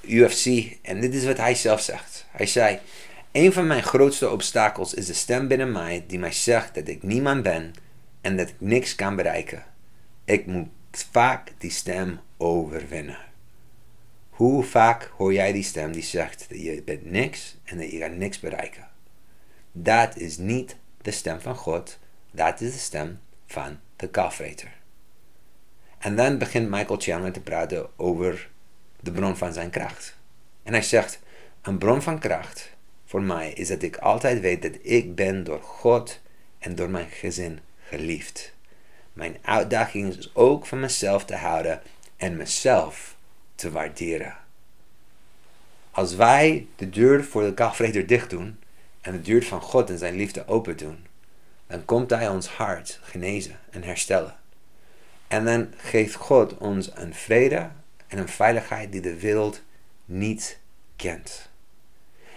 UFC. 0.00 0.46
En 0.82 1.00
dit 1.00 1.14
is 1.14 1.24
wat 1.24 1.36
hij 1.36 1.54
zelf 1.54 1.80
zegt. 1.80 2.26
Hij 2.30 2.46
zei: 2.46 2.78
Een 3.32 3.52
van 3.52 3.66
mijn 3.66 3.82
grootste 3.82 4.30
obstakels 4.30 4.94
is 4.94 5.06
de 5.06 5.12
stem 5.12 5.48
binnen 5.48 5.72
mij 5.72 6.04
die 6.06 6.18
mij 6.18 6.32
zegt 6.32 6.74
dat 6.74 6.88
ik 6.88 7.02
niemand 7.02 7.42
ben 7.42 7.72
en 8.20 8.36
dat 8.36 8.48
ik 8.48 8.54
niks 8.58 8.94
kan 8.94 9.16
bereiken. 9.16 9.64
Ik 10.24 10.46
moet 10.46 10.68
vaak 11.10 11.52
die 11.58 11.70
stem 11.70 12.20
overwinnen. 12.36 13.18
Hoe 14.30 14.62
vaak 14.64 15.10
hoor 15.16 15.32
jij 15.32 15.52
die 15.52 15.62
stem 15.62 15.92
die 15.92 16.02
zegt 16.02 16.46
dat 16.48 16.62
je 16.62 16.82
bent 16.84 17.10
niks 17.10 17.56
en 17.64 17.78
dat 17.78 17.90
je 17.90 17.98
gaat 17.98 18.16
niks 18.16 18.40
bereiken? 18.40 18.88
Dat 19.72 20.16
is 20.16 20.38
niet 20.38 20.76
de 21.02 21.10
stem 21.10 21.40
van 21.40 21.54
God, 21.54 21.98
dat 22.32 22.60
is 22.60 22.72
de 22.72 22.78
stem 22.78 23.20
van 23.46 23.78
de 23.96 24.08
kalfreter. 24.08 24.72
En 25.98 26.16
dan 26.16 26.38
begint 26.38 26.70
Michael 26.70 27.00
Chandler 27.00 27.32
te 27.32 27.40
praten 27.40 27.98
over 27.98 28.50
de 29.00 29.12
bron 29.12 29.36
van 29.36 29.52
zijn 29.52 29.70
kracht. 29.70 30.16
En 30.62 30.72
hij 30.72 30.82
zegt, 30.82 31.20
een 31.62 31.78
bron 31.78 32.02
van 32.02 32.18
kracht 32.18 32.72
voor 33.04 33.22
mij 33.22 33.52
is 33.52 33.68
dat 33.68 33.82
ik 33.82 33.96
altijd 33.96 34.40
weet 34.40 34.62
dat 34.62 34.78
ik 34.82 35.14
ben 35.14 35.44
door 35.44 35.62
God 35.62 36.20
en 36.58 36.74
door 36.74 36.90
mijn 36.90 37.10
gezin 37.10 37.60
geliefd. 37.82 38.54
Mijn 39.12 39.36
uitdaging 39.42 40.16
is 40.16 40.34
ook 40.34 40.66
van 40.66 40.80
mezelf 40.80 41.24
te 41.24 41.36
houden 41.36 41.82
en 42.16 42.36
mezelf 42.36 43.16
te 43.54 43.70
waarderen. 43.70 44.36
Als 45.90 46.14
wij 46.14 46.66
de 46.76 46.90
deur 46.90 47.24
voor 47.24 47.42
de 47.42 47.54
kalfvreder 47.54 48.06
dicht 48.06 48.30
doen 48.30 48.58
en 49.00 49.12
de 49.12 49.20
deur 49.20 49.42
van 49.42 49.60
God 49.60 49.90
en 49.90 49.98
zijn 49.98 50.14
liefde 50.14 50.46
open 50.46 50.76
doen, 50.76 51.06
dan 51.72 51.84
komt 51.84 52.10
Hij 52.10 52.28
ons 52.28 52.48
hart 52.48 52.98
genezen 53.02 53.58
en 53.70 53.82
herstellen. 53.82 54.34
En 55.28 55.44
dan 55.44 55.72
geeft 55.76 56.14
God 56.14 56.58
ons 56.58 56.90
een 56.94 57.14
vrede 57.14 57.68
en 58.06 58.18
een 58.18 58.28
veiligheid 58.28 58.92
die 58.92 59.00
de 59.00 59.20
wereld 59.20 59.62
niet 60.04 60.58
kent. 60.96 61.50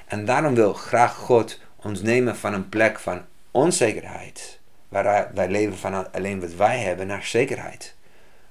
En 0.06 0.25
daarom 0.25 0.56
wil 0.56 0.74
graag 0.74 1.15
God 1.15 1.60
ons 1.75 2.01
nemen 2.01 2.36
van 2.36 2.54
een 2.54 2.70
plek 2.70 3.00
van 3.00 3.22
onzekerheid, 3.51 4.60
waar 4.89 5.34
wij 5.34 5.50
leven 5.50 5.77
van 5.77 6.12
alleen 6.12 6.39
wat 6.39 6.54
wij 6.54 6.80
hebben, 6.80 7.08
naar 7.08 7.24
zekerheid. 7.24 7.96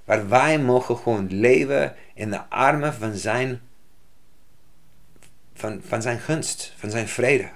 Waar 0.05 0.29
wij 0.29 0.59
mogen 0.59 0.97
gewoon 0.97 1.27
leven 1.31 1.95
in 2.15 2.31
de 2.31 2.41
armen 2.49 2.95
van 2.95 3.15
zijn, 3.15 3.61
van, 5.55 5.81
van 5.87 6.03
zijn 6.03 6.19
gunst, 6.19 6.73
van 6.77 6.91
zijn 6.91 7.09
vrede. 7.09 7.49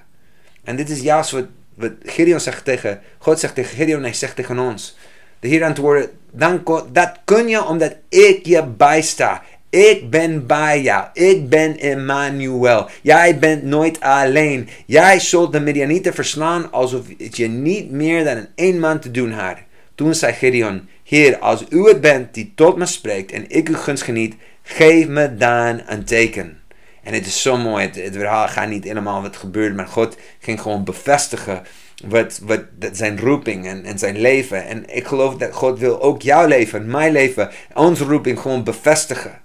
En 0.63 0.75
dit 0.75 0.89
is 0.89 1.01
juist 1.01 1.31
wat, 1.31 1.45
wat 1.79 1.91
Gideon 2.03 2.39
zegt 2.39 2.65
tegen, 2.65 3.01
God 3.17 3.39
zegt 3.39 3.55
tegen 3.55 3.77
Gideon, 3.77 4.01
hij 4.01 4.13
zegt 4.13 4.35
tegen 4.35 4.59
ons. 4.59 4.97
De 5.39 5.47
Heer 5.47 5.63
antwoordde, 5.63 6.09
dan, 6.31 6.63
dat 6.91 7.11
kun 7.25 7.47
je 7.47 7.65
omdat 7.65 7.95
ik 8.09 8.45
je 8.45 8.63
bijsta. 8.65 9.43
Ik 9.69 10.09
ben 10.09 10.47
bij 10.47 10.81
jou. 10.81 11.07
Ik 11.13 11.49
ben 11.49 11.79
Emmanuel. 11.79 12.89
Jij 13.01 13.39
bent 13.39 13.63
nooit 13.63 13.99
alleen. 13.99 14.69
Jij 14.85 15.19
zult 15.19 15.51
de 15.51 15.59
Midianieten 15.59 16.13
verslaan 16.13 16.71
alsof 16.71 17.05
het 17.17 17.37
je 17.37 17.47
niet 17.47 17.91
meer 17.91 18.23
dan 18.23 18.37
een 18.37 18.47
één 18.55 18.79
man 18.79 18.99
te 18.99 19.11
doen 19.11 19.31
had. 19.31 19.57
Toen 19.95 20.15
zei 20.15 20.33
Gideon, 20.33 20.87
Heer, 21.03 21.37
als 21.37 21.65
u 21.69 21.87
het 21.87 22.01
bent 22.01 22.33
die 22.33 22.51
tot 22.55 22.77
me 22.77 22.85
spreekt 22.85 23.31
en 23.31 23.45
ik 23.47 23.67
uw 23.67 23.75
gunst 23.75 24.03
geniet, 24.03 24.35
geef 24.63 25.07
me 25.07 25.35
dan 25.35 25.81
een 25.87 26.03
teken. 26.03 26.59
En 27.03 27.13
het 27.13 27.25
is 27.25 27.41
zo 27.41 27.57
mooi, 27.57 27.85
het, 27.85 27.95
het 27.95 28.15
verhaal 28.15 28.47
gaat 28.47 28.67
niet 28.67 28.83
helemaal 28.83 29.21
wat 29.21 29.37
gebeurde, 29.37 29.75
maar 29.75 29.87
God 29.87 30.17
ging 30.39 30.61
gewoon 30.61 30.83
bevestigen 30.83 31.63
wat, 32.05 32.39
wat, 32.43 32.63
zijn 32.91 33.19
roeping 33.19 33.67
en, 33.67 33.85
en 33.85 33.99
zijn 33.99 34.19
leven. 34.19 34.65
En 34.65 34.95
ik 34.95 35.07
geloof 35.07 35.35
dat 35.35 35.53
God 35.53 35.79
wil 35.79 36.01
ook 36.01 36.21
jouw 36.21 36.47
leven, 36.47 36.91
mijn 36.91 37.11
leven, 37.11 37.49
onze 37.73 38.03
roeping 38.03 38.39
gewoon 38.39 38.63
bevestigen. 38.63 39.41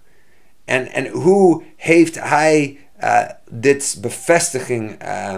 En, 0.64 0.92
en 0.92 1.06
hoe 1.08 1.62
heeft 1.76 2.20
hij 2.20 2.78
uh, 3.02 3.22
dit 3.50 3.98
bevestiging 4.00 5.02
uh, 5.02 5.36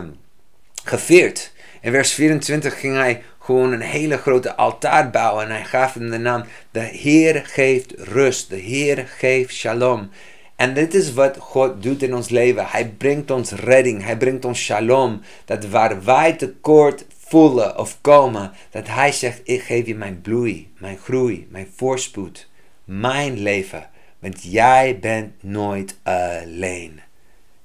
gevierd? 0.85 1.53
In 1.81 1.93
vers 1.93 2.13
24 2.13 2.81
ging 2.81 2.97
hij 2.97 3.23
gewoon 3.39 3.73
een 3.73 3.81
hele 3.81 4.17
grote 4.17 4.55
altaar 4.55 5.11
bouwen 5.11 5.45
en 5.45 5.51
hij 5.51 5.65
gaf 5.65 5.95
hem 5.95 6.11
de 6.11 6.19
naam: 6.19 6.45
De 6.71 6.81
Heer 6.81 7.47
geeft 7.47 7.95
rust, 7.97 8.51
de 8.51 8.57
Heer 8.57 9.07
geeft 9.07 9.55
shalom. 9.55 10.11
En 10.57 10.75
dit 10.75 10.95
is 10.95 11.13
wat 11.13 11.37
God 11.37 11.83
doet 11.83 12.03
in 12.03 12.15
ons 12.15 12.29
leven. 12.29 12.67
Hij 12.67 12.89
brengt 12.89 13.31
ons 13.31 13.51
redding, 13.51 14.03
hij 14.03 14.17
brengt 14.17 14.45
ons 14.45 14.61
shalom. 14.61 15.21
Dat 15.45 15.67
waar 15.67 16.05
wij 16.05 16.33
tekort 16.33 17.05
voelen 17.19 17.79
of 17.79 17.99
komen, 18.01 18.53
dat 18.71 18.87
hij 18.87 19.13
zegt: 19.13 19.41
Ik 19.45 19.63
geef 19.63 19.87
je 19.87 19.95
mijn 19.95 20.21
bloei, 20.21 20.73
mijn 20.79 20.99
groei, 20.99 21.47
mijn 21.51 21.69
voorspoed, 21.77 22.49
mijn 22.85 23.39
leven. 23.39 23.91
Want 24.19 24.43
jij 24.43 24.99
bent 24.99 25.43
nooit 25.43 25.97
alleen. 26.03 27.01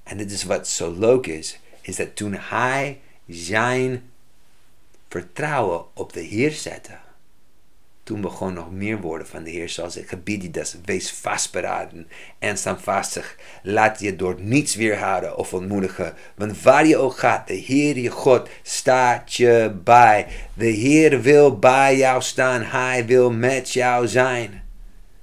En 0.04 0.18
dit 0.18 0.32
is 0.32 0.44
wat 0.44 0.68
zo 0.68 0.96
leuk 0.98 1.28
is, 1.28 1.60
is 1.82 1.96
dat 1.96 2.16
toen 2.16 2.36
hij 2.40 3.00
zijn 3.28 4.12
vertrouwen 5.10 5.84
op 5.94 6.14
de 6.14 6.22
Heer 6.22 6.52
zette, 6.52 6.98
toen 8.04 8.22
begon 8.22 8.54
nog 8.54 8.72
meer 8.72 9.00
woorden 9.00 9.28
van 9.28 9.44
de 9.44 9.50
Heer, 9.50 9.70
zoals 9.70 9.98
ik 9.98 10.08
gebied 10.10 10.42
die 10.42 10.52
des, 10.52 10.78
wees 10.86 11.12
vastberaden 11.12 12.08
en 12.40 12.58
standvastig. 12.58 13.38
Laat 13.64 14.00
je 14.00 14.16
door 14.16 14.36
niets 14.40 14.76
weerhouden 14.76 15.38
of 15.38 15.54
ontmoedigen. 15.54 16.14
Want 16.36 16.62
waar 16.62 16.86
je 16.86 16.98
ook 16.98 17.18
gaat, 17.18 17.48
de 17.48 17.54
Heer 17.54 17.98
je 17.98 18.10
God 18.10 18.50
staat 18.62 19.34
je 19.34 19.76
bij. 19.84 20.28
De 20.54 20.66
Heer 20.66 21.22
wil 21.22 21.60
bij 21.60 21.98
jou 21.98 22.22
staan, 22.22 22.62
Hij 22.62 23.06
wil 23.06 23.32
met 23.32 23.74
jou 23.74 24.08
zijn. 24.08 24.64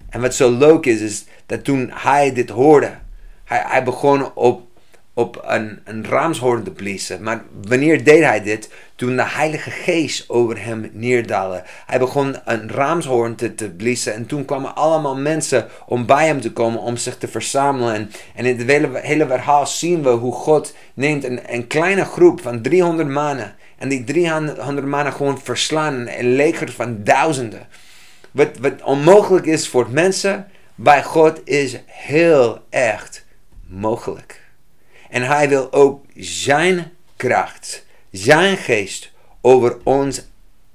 En 0.09 0.21
wat 0.21 0.35
zo 0.35 0.51
leuk 0.51 0.87
is, 0.87 1.01
is 1.01 1.25
dat 1.47 1.65
toen 1.65 1.91
hij 1.93 2.33
dit 2.33 2.51
hoorde, 2.51 2.99
hij 3.45 3.85
begon 3.85 4.35
op, 4.35 4.68
op 5.19 5.43
een, 5.47 5.79
een 5.85 6.05
raamshoorn 6.05 6.63
te 6.63 6.71
bliezen. 6.71 7.23
Maar 7.23 7.45
wanneer 7.69 8.05
deed 8.05 8.23
hij 8.23 8.43
dit? 8.43 8.71
Toen 8.95 9.17
de 9.17 9.25
Heilige 9.25 9.71
Geest 9.71 10.29
over 10.29 10.65
hem 10.65 10.91
neerdaalde. 10.93 11.63
Hij 11.87 11.99
begon 11.99 12.37
een 12.45 12.71
raamshoorn 12.71 13.35
te, 13.35 13.55
te 13.55 13.71
bliezen. 13.71 14.15
En 14.15 14.27
toen 14.27 14.45
kwamen 14.45 14.75
allemaal 14.75 15.17
mensen 15.17 15.69
om 15.87 16.07
bij 16.07 16.27
hem 16.27 16.41
te 16.41 16.53
komen, 16.53 16.81
om 16.81 16.97
zich 16.97 17.17
te 17.17 17.29
verzamelen. 17.29 17.95
En, 17.95 18.11
en 18.35 18.47
in 18.47 18.59
het 18.59 18.71
hele, 18.71 18.99
hele 18.99 19.27
verhaal 19.27 19.67
zien 19.67 20.03
we 20.03 20.09
hoe 20.09 20.33
God 20.33 20.75
neemt 20.95 21.25
een, 21.25 21.41
een 21.47 21.67
kleine 21.67 22.05
groep 22.05 22.41
van 22.41 22.63
300 22.63 23.09
mannen. 23.09 23.55
En 23.79 23.89
die 23.89 24.05
300 24.05 24.87
mannen 24.87 25.13
gewoon 25.13 25.41
verslaan. 25.41 26.09
Een 26.09 26.35
leger 26.35 26.73
van 26.73 27.05
duizenden. 27.05 27.67
Wat, 28.31 28.59
wat 28.61 28.83
onmogelijk 28.83 29.47
is 29.47 29.69
voor 29.69 29.87
mensen, 29.91 30.47
bij 30.75 31.03
God 31.03 31.41
is 31.45 31.79
heel 31.87 32.59
echt 32.71 33.25
mogelijk. 33.67 34.47
En 35.11 35.23
hij 35.23 35.49
wil 35.49 35.73
ook 35.73 36.05
zijn 36.17 36.93
kracht, 37.17 37.85
zijn 38.11 38.57
geest 38.57 39.13
over 39.41 39.77
ons 39.83 40.23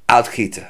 uitgieten. 0.06 0.68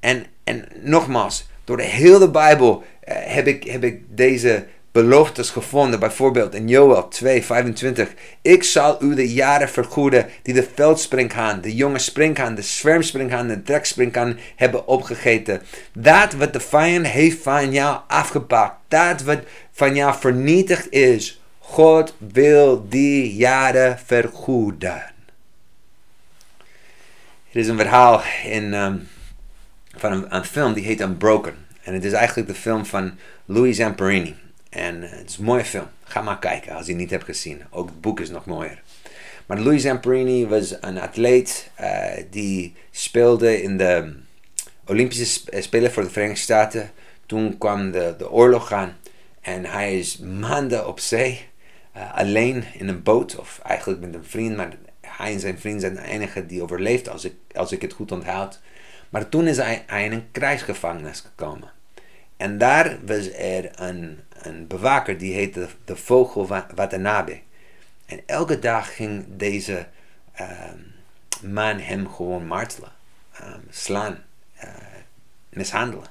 En, 0.00 0.26
en 0.44 0.68
nogmaals, 0.82 1.48
door 1.64 1.76
de 1.76 1.82
hele 1.82 2.30
Bijbel 2.30 2.84
eh, 3.00 3.16
heb, 3.18 3.46
ik, 3.46 3.64
heb 3.64 3.94
deze 4.08 4.66
beloftes 4.92 5.50
gevonden. 5.50 6.00
Bijvoorbeeld 6.00 6.54
in 6.54 6.68
Joel 6.68 7.08
2, 7.08 7.44
25. 7.44 8.14
Ik 8.42 8.64
zal 8.64 9.02
u 9.02 9.14
de 9.14 9.32
jaren 9.32 9.68
vergoeden 9.68 10.26
die 10.42 10.54
de 10.54 10.66
veldspringhaan, 10.74 11.60
de 11.60 11.74
jonge 11.74 11.98
springhaan, 11.98 12.54
de 12.54 12.62
zwermspringhaan, 12.62 13.48
de 13.48 13.62
trekspringhaan 13.62 14.38
hebben 14.56 14.86
opgegeten. 14.86 15.62
Dat 15.92 16.32
wat 16.32 16.52
de 16.52 16.60
vijand 16.60 17.06
heeft 17.06 17.42
van 17.42 17.72
jou 17.72 17.98
afgepakt. 18.06 18.74
Dat 18.88 19.22
wat 19.22 19.38
van 19.72 19.94
jou 19.94 20.14
vernietigd 20.20 20.90
is. 20.90 21.40
God 21.70 22.14
wil 22.18 22.88
die 22.88 23.34
jaren 23.34 23.98
vergoeden. 23.98 25.02
Er 27.50 27.60
is 27.60 27.68
een 27.68 27.76
verhaal 27.76 28.22
in, 28.44 28.74
um, 28.74 29.08
van 29.96 30.26
een, 30.32 30.44
film 30.44 30.72
die 30.72 30.84
heet 30.84 31.00
Unbroken. 31.00 31.54
En 31.82 31.94
het 31.94 32.04
is 32.04 32.12
eigenlijk 32.12 32.48
de 32.48 32.54
film 32.54 32.86
van 32.86 33.18
Louis 33.44 33.76
Zamperini. 33.76 34.34
En 34.70 35.02
uh, 35.02 35.10
het 35.10 35.30
is 35.30 35.36
een 35.36 35.44
mooie 35.44 35.64
film. 35.64 35.86
Ga 36.04 36.22
maar 36.22 36.38
kijken 36.38 36.74
als 36.74 36.86
je 36.86 36.92
het 36.92 37.00
niet 37.00 37.10
hebt 37.10 37.24
gezien. 37.24 37.62
Ook 37.70 37.88
het 37.88 38.00
boek 38.00 38.20
is 38.20 38.30
nog 38.30 38.44
mooier. 38.44 38.82
Maar 39.46 39.58
Louis 39.58 39.82
Zamperini 39.82 40.46
was 40.46 40.76
een 40.80 40.98
atleet 40.98 41.70
uh, 41.80 42.04
die 42.30 42.74
speelde 42.90 43.62
in 43.62 43.76
de 43.76 44.14
Olympische 44.86 45.42
Spelen 45.60 45.92
voor 45.92 46.02
de 46.02 46.10
Verenigde 46.10 46.42
Staten. 46.42 46.90
Toen 47.26 47.58
kwam 47.58 47.90
de, 47.90 48.14
de 48.18 48.30
oorlog 48.30 48.72
aan 48.72 48.96
en 49.40 49.64
hij 49.64 49.98
is 49.98 50.18
maanden 50.18 50.88
op 50.88 51.00
zee. 51.00 51.46
Uh, 51.98 52.14
alleen 52.14 52.64
in 52.72 52.88
een 52.88 53.02
boot, 53.02 53.36
of 53.36 53.60
eigenlijk 53.62 54.00
met 54.00 54.14
een 54.14 54.24
vriend, 54.24 54.56
maar 54.56 54.72
hij 55.00 55.32
en 55.32 55.40
zijn 55.40 55.58
vriend 55.58 55.80
zijn 55.80 55.94
de 55.94 56.02
enige 56.02 56.46
die 56.46 56.62
overleeft, 56.62 57.08
als 57.08 57.24
ik, 57.24 57.34
als 57.54 57.72
ik 57.72 57.82
het 57.82 57.92
goed 57.92 58.12
onthoud. 58.12 58.60
Maar 59.08 59.28
toen 59.28 59.46
is 59.46 59.56
hij, 59.56 59.84
hij 59.86 60.04
in 60.04 60.12
een 60.12 60.30
krijgsgevangenis 60.30 61.20
gekomen. 61.20 61.70
En 62.36 62.58
daar 62.58 62.98
was 63.06 63.32
er 63.32 63.80
een, 63.80 64.20
een 64.42 64.66
bewaker 64.66 65.18
die 65.18 65.34
heette 65.34 65.68
de 65.84 65.96
vogel 65.96 66.46
Watanabe. 66.74 67.40
En 68.06 68.20
elke 68.26 68.58
dag 68.58 68.94
ging 68.94 69.24
deze 69.28 69.86
ehm, 70.32 70.78
man 71.42 71.78
hem 71.78 72.08
gewoon 72.08 72.46
martelen, 72.46 72.92
ehm, 73.32 73.60
slaan, 73.70 74.24
uh, 74.64 74.70
mishandelen. 75.48 76.06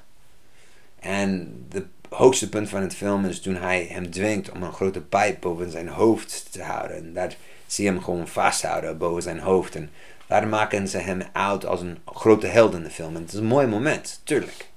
En 1.00 1.64
de 1.68 1.86
hoogste 2.08 2.48
punt 2.48 2.68
van 2.68 2.82
het 2.82 2.94
film 2.94 3.24
is 3.24 3.40
toen 3.40 3.56
hij 3.56 3.86
hem 3.90 4.10
dwingt 4.10 4.50
om 4.50 4.62
een 4.62 4.72
grote 4.72 5.00
pijp 5.00 5.40
boven 5.40 5.70
zijn 5.70 5.88
hoofd 5.88 6.46
te 6.50 6.62
houden. 6.62 6.96
En 6.96 7.12
daar 7.12 7.36
zie 7.66 7.84
je 7.84 7.90
hem 7.90 8.02
gewoon 8.02 8.28
vasthouden 8.28 8.98
boven 8.98 9.22
zijn 9.22 9.38
hoofd. 9.38 9.74
En 9.74 9.90
daar 10.26 10.48
maken 10.48 10.88
ze 10.88 10.98
hem 10.98 11.22
uit 11.32 11.66
als 11.66 11.80
een 11.80 11.98
grote 12.04 12.46
held 12.46 12.74
in 12.74 12.82
de 12.82 12.90
film. 12.90 13.16
En 13.16 13.22
het 13.22 13.32
is 13.32 13.38
een 13.38 13.44
mooi 13.44 13.66
moment, 13.66 14.20
tuurlijk. 14.24 14.68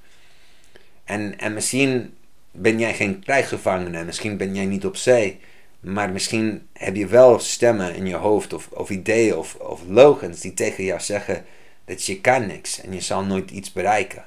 En, 1.03 1.39
en 1.39 1.53
misschien 1.53 2.13
ben 2.51 2.79
jij 2.79 2.93
geen 2.93 3.19
krijgsgevangene, 3.19 4.03
misschien 4.03 4.38
ben 4.38 4.55
jij 4.55 4.65
niet 4.65 4.85
op 4.85 4.95
zee. 4.95 5.39
Maar 5.79 6.09
misschien 6.09 6.67
heb 6.73 6.95
je 6.95 7.07
wel 7.07 7.39
stemmen 7.39 7.95
in 7.95 8.05
je 8.05 8.15
hoofd 8.15 8.53
of, 8.53 8.67
of 8.71 8.89
ideeën 8.89 9.35
of, 9.35 9.55
of 9.55 9.81
logens 9.88 10.41
die 10.41 10.53
tegen 10.53 10.83
jou 10.83 11.00
zeggen 11.00 11.45
dat 11.85 12.05
je 12.05 12.21
kan 12.21 12.47
niks 12.47 12.81
en 12.81 12.93
je 12.93 13.01
zal 13.01 13.23
nooit 13.23 13.51
iets 13.51 13.71
bereiken. 13.71 14.25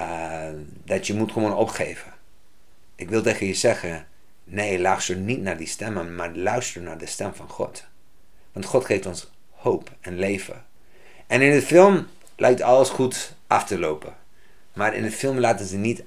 Uh, 0.00 0.42
dat 0.84 1.06
je 1.06 1.14
moet 1.14 1.32
gewoon 1.32 1.54
opgeven. 1.54 2.12
Ik 2.98 3.08
wil 3.08 3.22
tegen 3.22 3.46
je 3.46 3.54
zeggen, 3.54 4.06
nee, 4.44 4.80
luister 4.80 5.16
niet 5.16 5.42
naar 5.42 5.56
die 5.56 5.66
stemmen, 5.66 6.14
maar 6.14 6.36
luister 6.36 6.82
naar 6.82 6.98
de 6.98 7.06
stem 7.06 7.34
van 7.34 7.48
God. 7.48 7.84
Want 8.52 8.66
God 8.66 8.84
geeft 8.84 9.06
ons 9.06 9.30
hoop 9.50 9.90
en 10.00 10.18
leven. 10.18 10.64
En 11.26 11.40
in 11.40 11.50
de 11.50 11.62
film 11.62 12.06
lijkt 12.36 12.60
alles 12.60 12.88
goed 12.88 13.34
af 13.46 13.64
te 13.64 13.78
lopen. 13.78 14.14
Maar 14.72 14.94
in 14.94 15.02
de 15.02 15.10
film 15.10 15.38
laten 15.38 15.66
ze 15.66 15.76
niet 15.76 16.02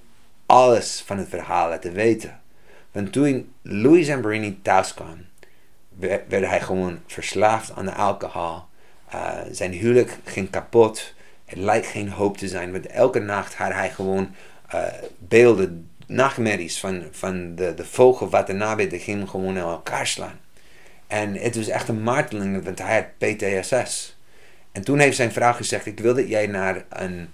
alles 0.45 1.03
van 1.05 1.17
het 1.17 1.29
verhaal 1.29 1.69
laten 1.69 1.93
weten. 1.93 2.41
Want 2.91 3.11
toen 3.11 3.53
Louis 3.61 4.05
Zamperini 4.05 4.59
thuis 4.61 4.93
kwam, 4.93 5.25
werd 6.27 6.45
hij 6.45 6.61
gewoon 6.61 6.99
verslaafd 7.05 7.71
aan 7.71 7.85
de 7.85 7.93
alcohol. 7.93 8.63
Uh, 9.13 9.37
zijn 9.51 9.71
huwelijk 9.71 10.17
ging 10.23 10.49
kapot. 10.49 11.13
Het 11.45 11.57
lijkt 11.57 11.87
geen 11.87 12.09
hoop 12.09 12.37
te 12.37 12.47
zijn, 12.47 12.71
want 12.71 12.87
elke 12.87 13.19
nacht 13.19 13.55
had 13.55 13.73
hij 13.73 13.91
gewoon 13.91 14.35
uh, 14.73 14.83
beelden, 15.17 15.90
nachtmerries 16.11 16.79
van, 16.79 17.03
van 17.11 17.55
de, 17.55 17.73
de 17.73 17.85
vogel 17.85 18.29
wat 18.29 18.49
erna 18.49 18.75
die 18.75 18.99
ging 18.99 19.29
gewoon 19.29 19.57
in 19.57 19.61
elkaar 19.61 20.07
slaan. 20.07 20.39
En 21.07 21.33
het 21.33 21.55
was 21.55 21.67
echt 21.67 21.87
een 21.87 22.03
marteling, 22.03 22.63
want 22.63 22.79
hij 22.79 22.95
had 22.95 23.35
PTSS. 23.35 24.17
En 24.71 24.83
toen 24.83 24.99
heeft 24.99 25.15
zijn 25.15 25.31
vrouw 25.31 25.53
gezegd, 25.53 25.85
ik 25.85 25.99
wil 25.99 26.13
dat 26.13 26.27
jij 26.27 26.47
naar 26.47 26.85
een 26.89 27.29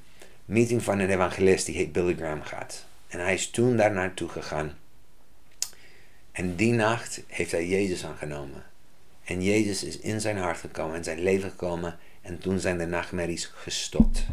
meeting 0.46 0.84
van 0.84 1.00
een 1.00 1.10
evangelist, 1.10 1.66
die 1.66 1.76
heet 1.76 1.92
Billy 1.92 2.16
Graham, 2.16 2.42
gaat. 2.42 2.86
En 3.08 3.20
hij 3.20 3.34
is 3.34 3.50
toen 3.50 3.78
daar 3.78 3.92
naartoe 3.92 4.30
gegaan. 4.30 4.78
En 6.32 6.56
die 6.56 6.74
nacht 6.74 7.22
heeft 7.28 7.52
hij 7.52 7.68
Jezus 7.68 8.06
aangenomen. 8.06 8.64
En 9.24 9.44
Jezus 9.44 9.84
is 9.84 10.00
in 10.00 10.22
zijn 10.22 10.38
hart 10.38 10.58
gekomen, 10.58 10.96
in 10.96 11.04
zijn 11.04 11.20
leven 11.20 11.50
gekomen. 11.50 11.98
En 12.22 12.40
toen 12.40 12.60
zijn 12.60 12.78
de 12.78 12.86
nachtmerries 12.86 13.52
gestopt. 13.56 14.26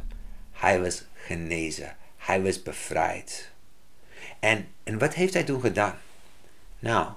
Hij 0.53 0.81
was 0.81 1.05
genezen. 1.15 1.97
Hij 2.17 2.43
was 2.43 2.63
bevrijd. 2.63 3.53
En, 4.45 4.67
en 4.83 4.99
wat 4.99 5.15
heeft 5.15 5.35
hij 5.35 5.45
toen 5.45 5.61
gedaan? 5.61 5.99
Nou, 6.79 7.09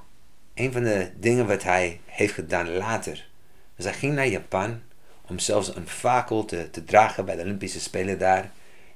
een 0.54 0.72
van 0.72 0.84
de 0.84 1.12
dingen 1.16 1.48
wat 1.48 1.64
hij 1.64 2.00
heeft 2.06 2.34
gedaan 2.34 2.78
later. 2.78 3.28
Was 3.76 3.86
hij 3.86 3.94
ging 3.94 4.14
naar 4.14 4.28
Japan 4.28 4.82
om 5.22 5.40
zelfs 5.40 5.76
een 5.76 5.88
fakkel 5.88 6.46
te, 6.46 6.70
dragen 6.86 7.26
bij 7.26 7.36
de 7.36 7.42
Olympische 7.42 7.80
Spelen 7.80 8.20
daar. 8.20 8.52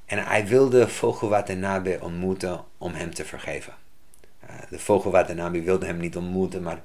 En 0.06 0.26
hij 0.26 0.48
wilde 0.48 0.88
Vogelwatanabe 0.88 1.98
ontmoeten 2.02 2.64
om 2.78 2.94
hem 2.94 3.14
te 3.14 3.26
vergeven. 3.26 3.74
Uh, 4.44 4.56
de 4.70 4.80
Vogelwatanabe 4.80 5.62
wilde 5.62 5.86
hem 5.86 5.98
niet 5.98 6.18
ontmoeten, 6.18 6.62
maar 6.64 6.82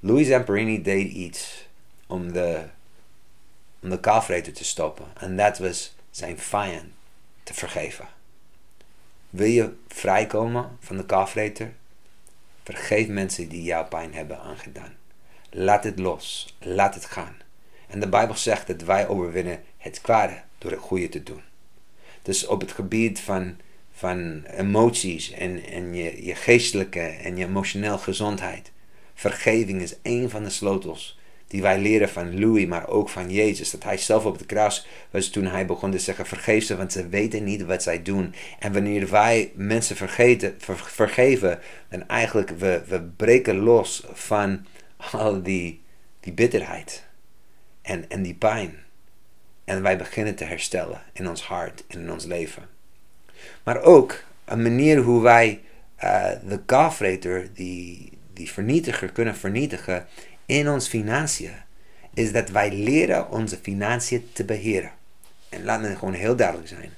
Louis 0.00 0.26
Zamperini 0.26 0.82
deed 0.82 1.12
iets 1.12 1.68
om 2.06 2.32
de, 2.32 2.62
om 3.82 3.90
de 3.90 4.00
kalfreter 4.00 4.52
te 4.52 4.64
stoppen. 4.64 5.06
En 5.18 5.36
dat 5.36 5.58
was 5.58 5.94
zijn 6.10 6.38
vijand 6.38 6.88
te 7.42 7.54
vergeven. 7.54 8.08
Wil 9.34 9.46
je 9.46 9.72
vrijkomen 9.88 10.76
van 10.80 10.96
de 10.96 11.06
kalfreter? 11.06 11.72
Vergeef 12.62 13.08
mensen 13.08 13.48
die 13.48 13.62
jou 13.62 13.86
pijn 13.86 14.14
hebben 14.14 14.40
aangedaan. 14.40 14.94
Laat 15.50 15.84
het 15.84 15.98
los. 15.98 16.56
Laat 16.58 16.94
het 16.94 17.04
gaan. 17.04 17.36
En 17.88 18.00
de 18.00 18.08
Bijbel 18.08 18.36
zegt 18.36 18.66
dat 18.66 18.82
wij 18.82 19.08
overwinnen 19.08 19.62
het 19.78 20.00
kwade 20.00 20.42
door 20.58 20.70
het 20.70 20.80
goede 20.80 21.08
te 21.08 21.22
doen. 21.22 21.42
Dus 22.22 22.46
op 22.46 22.60
het 22.60 22.72
gebied 22.72 23.20
van, 23.20 23.56
van 23.92 24.44
emoties 24.44 25.30
en, 25.30 25.64
en 25.64 25.94
je, 25.94 26.24
je 26.24 26.34
geestelijke 26.34 27.00
en 27.00 27.36
je 27.36 27.44
emotioneel 27.44 27.98
gezondheid. 27.98 28.72
Vergeving 29.14 29.82
is 29.82 29.96
een 30.02 30.30
van 30.30 30.42
de 30.42 30.50
sleutels 30.50 31.18
die 31.46 31.62
wij 31.62 31.78
leren 31.78 32.08
van 32.08 32.40
Louis, 32.40 32.66
maar 32.66 32.88
ook 32.88 33.08
van 33.08 33.30
Jezus. 33.30 33.70
Dat 33.70 33.84
hij 33.84 33.96
zelf 33.96 34.24
op 34.24 34.38
het 34.38 34.46
kruis 34.46 34.86
was 35.10 35.28
toen 35.28 35.46
hij 35.46 35.66
begon 35.66 35.90
te 35.90 35.98
zeggen: 35.98 36.26
Vergeef 36.26 36.64
ze, 36.64 36.76
want 36.76 36.92
ze 36.92 37.08
weten 37.08 37.44
niet 37.44 37.62
wat 37.64 37.82
zij 37.82 38.02
doen. 38.02 38.34
En 38.58 38.72
wanneer 38.72 39.10
wij 39.10 39.52
mensen 39.54 39.96
vergeten, 39.96 40.54
vergeven, 40.76 41.58
dan 41.88 42.08
eigenlijk 42.08 42.50
we, 42.50 42.82
we 42.88 43.02
breken 43.02 43.56
los 43.56 44.06
van 44.12 44.66
al 45.10 45.42
die, 45.42 45.82
die 46.20 46.32
bitterheid 46.32 47.04
en, 47.82 48.10
en 48.10 48.22
die 48.22 48.34
pijn. 48.34 48.82
En 49.64 49.82
wij 49.82 49.96
beginnen 49.96 50.34
te 50.34 50.44
herstellen 50.44 51.02
in 51.12 51.28
ons 51.28 51.42
hart 51.42 51.84
en 51.88 52.00
in 52.00 52.12
ons 52.12 52.24
leven. 52.24 52.68
Maar 53.62 53.82
ook 53.82 54.24
een 54.44 54.62
manier 54.62 54.98
hoe 54.98 55.22
wij 55.22 55.60
uh, 56.04 56.30
de 56.48 56.60
kalfreter, 56.66 57.48
die, 57.54 58.12
die 58.32 58.50
vernietiger, 58.50 59.12
kunnen 59.12 59.36
vernietigen 59.36 60.06
in 60.46 60.68
ons 60.68 60.88
financiën. 60.88 61.54
Is 62.14 62.32
dat 62.32 62.48
wij 62.48 62.72
leren 62.72 63.30
onze 63.30 63.58
financiën 63.62 64.28
te 64.32 64.44
beheren. 64.44 64.90
En 65.48 65.64
laat 65.64 65.80
me 65.80 65.96
gewoon 65.96 66.14
heel 66.14 66.36
duidelijk 66.36 66.68
zijn. 66.68 66.90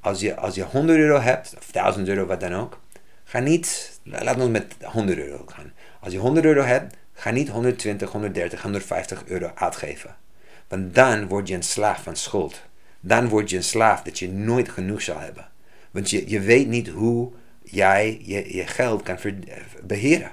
Als 0.00 0.20
je, 0.20 0.36
als 0.36 0.54
je 0.54 0.62
100 0.62 0.98
euro 0.98 1.20
hebt, 1.20 1.54
of 1.58 1.70
1000 1.70 2.08
euro, 2.08 2.26
wat 2.26 2.40
dan 2.40 2.54
ook. 2.54 2.80
Ga 3.24 3.38
niet, 3.38 3.98
laat 4.02 4.40
ons 4.40 4.50
met 4.50 4.74
100 4.80 5.18
euro 5.18 5.44
gaan. 5.46 5.72
Als 6.00 6.12
je 6.12 6.18
100 6.18 6.46
euro 6.46 6.62
hebt, 6.62 6.96
ga 7.12 7.30
niet 7.30 7.48
120, 7.48 8.12
130, 8.12 8.62
150 8.62 9.22
euro 9.26 9.50
uitgeven. 9.54 10.16
Want 10.68 10.94
dan 10.94 11.26
word 11.26 11.48
je 11.48 11.54
een 11.54 11.62
slaaf 11.62 12.02
van 12.02 12.16
schuld. 12.16 12.62
Dan 13.00 13.28
word 13.28 13.50
je 13.50 13.56
een 13.56 13.64
slaaf 13.64 14.02
dat 14.02 14.18
je 14.18 14.28
nooit 14.28 14.68
genoeg 14.68 15.02
zal 15.02 15.18
hebben. 15.18 15.48
Want 15.90 16.10
je, 16.10 16.30
je 16.30 16.40
weet 16.40 16.68
niet 16.68 16.88
hoe 16.88 17.32
jij 17.62 18.20
je, 18.22 18.56
je 18.56 18.66
geld 18.66 19.02
kan 19.02 19.18
beheren. 19.82 20.30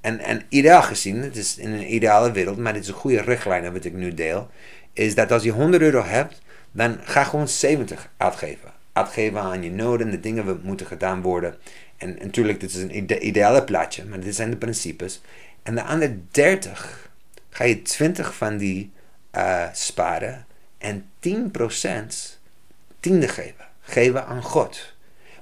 En, 0.00 0.18
en 0.18 0.42
ideaal 0.48 0.82
gezien, 0.82 1.22
het 1.22 1.36
is 1.36 1.56
in 1.56 1.72
een 1.72 1.94
ideale 1.94 2.32
wereld, 2.32 2.58
maar 2.58 2.72
dit 2.72 2.82
is 2.82 2.88
een 2.88 2.94
goede 2.94 3.20
richtlijn 3.20 3.72
wat 3.72 3.84
ik 3.84 3.92
nu 3.92 4.14
deel, 4.14 4.48
is 4.92 5.14
dat 5.14 5.32
als 5.32 5.42
je 5.42 5.50
100 5.50 5.82
euro 5.82 6.02
hebt, 6.02 6.42
dan 6.72 6.98
ga 7.02 7.24
gewoon 7.24 7.48
70 7.48 8.10
uitgeven. 8.16 8.72
Uitgeven 8.92 9.40
aan 9.40 9.62
je 9.62 9.70
noden, 9.70 10.10
de 10.10 10.20
dingen 10.20 10.44
die 10.44 10.56
moeten 10.62 10.86
gedaan 10.86 11.22
worden. 11.22 11.56
En 11.96 12.16
natuurlijk, 12.22 12.60
dit 12.60 12.70
is 12.70 12.82
een 12.82 13.26
ideale 13.26 13.64
plaatje, 13.64 14.04
maar 14.04 14.20
dit 14.20 14.34
zijn 14.34 14.50
de 14.50 14.56
principes. 14.56 15.20
En 15.62 15.74
de 15.74 15.82
andere 15.82 16.16
30 16.30 17.10
ga 17.50 17.64
je 17.64 17.82
20 17.82 18.34
van 18.34 18.56
die 18.56 18.92
uh, 19.36 19.64
sparen 19.72 20.46
en 20.78 21.04
10% 21.20 21.30
tiende 23.00 23.28
geven. 23.28 23.64
Geven 23.80 24.26
aan 24.26 24.42
God. 24.42 24.94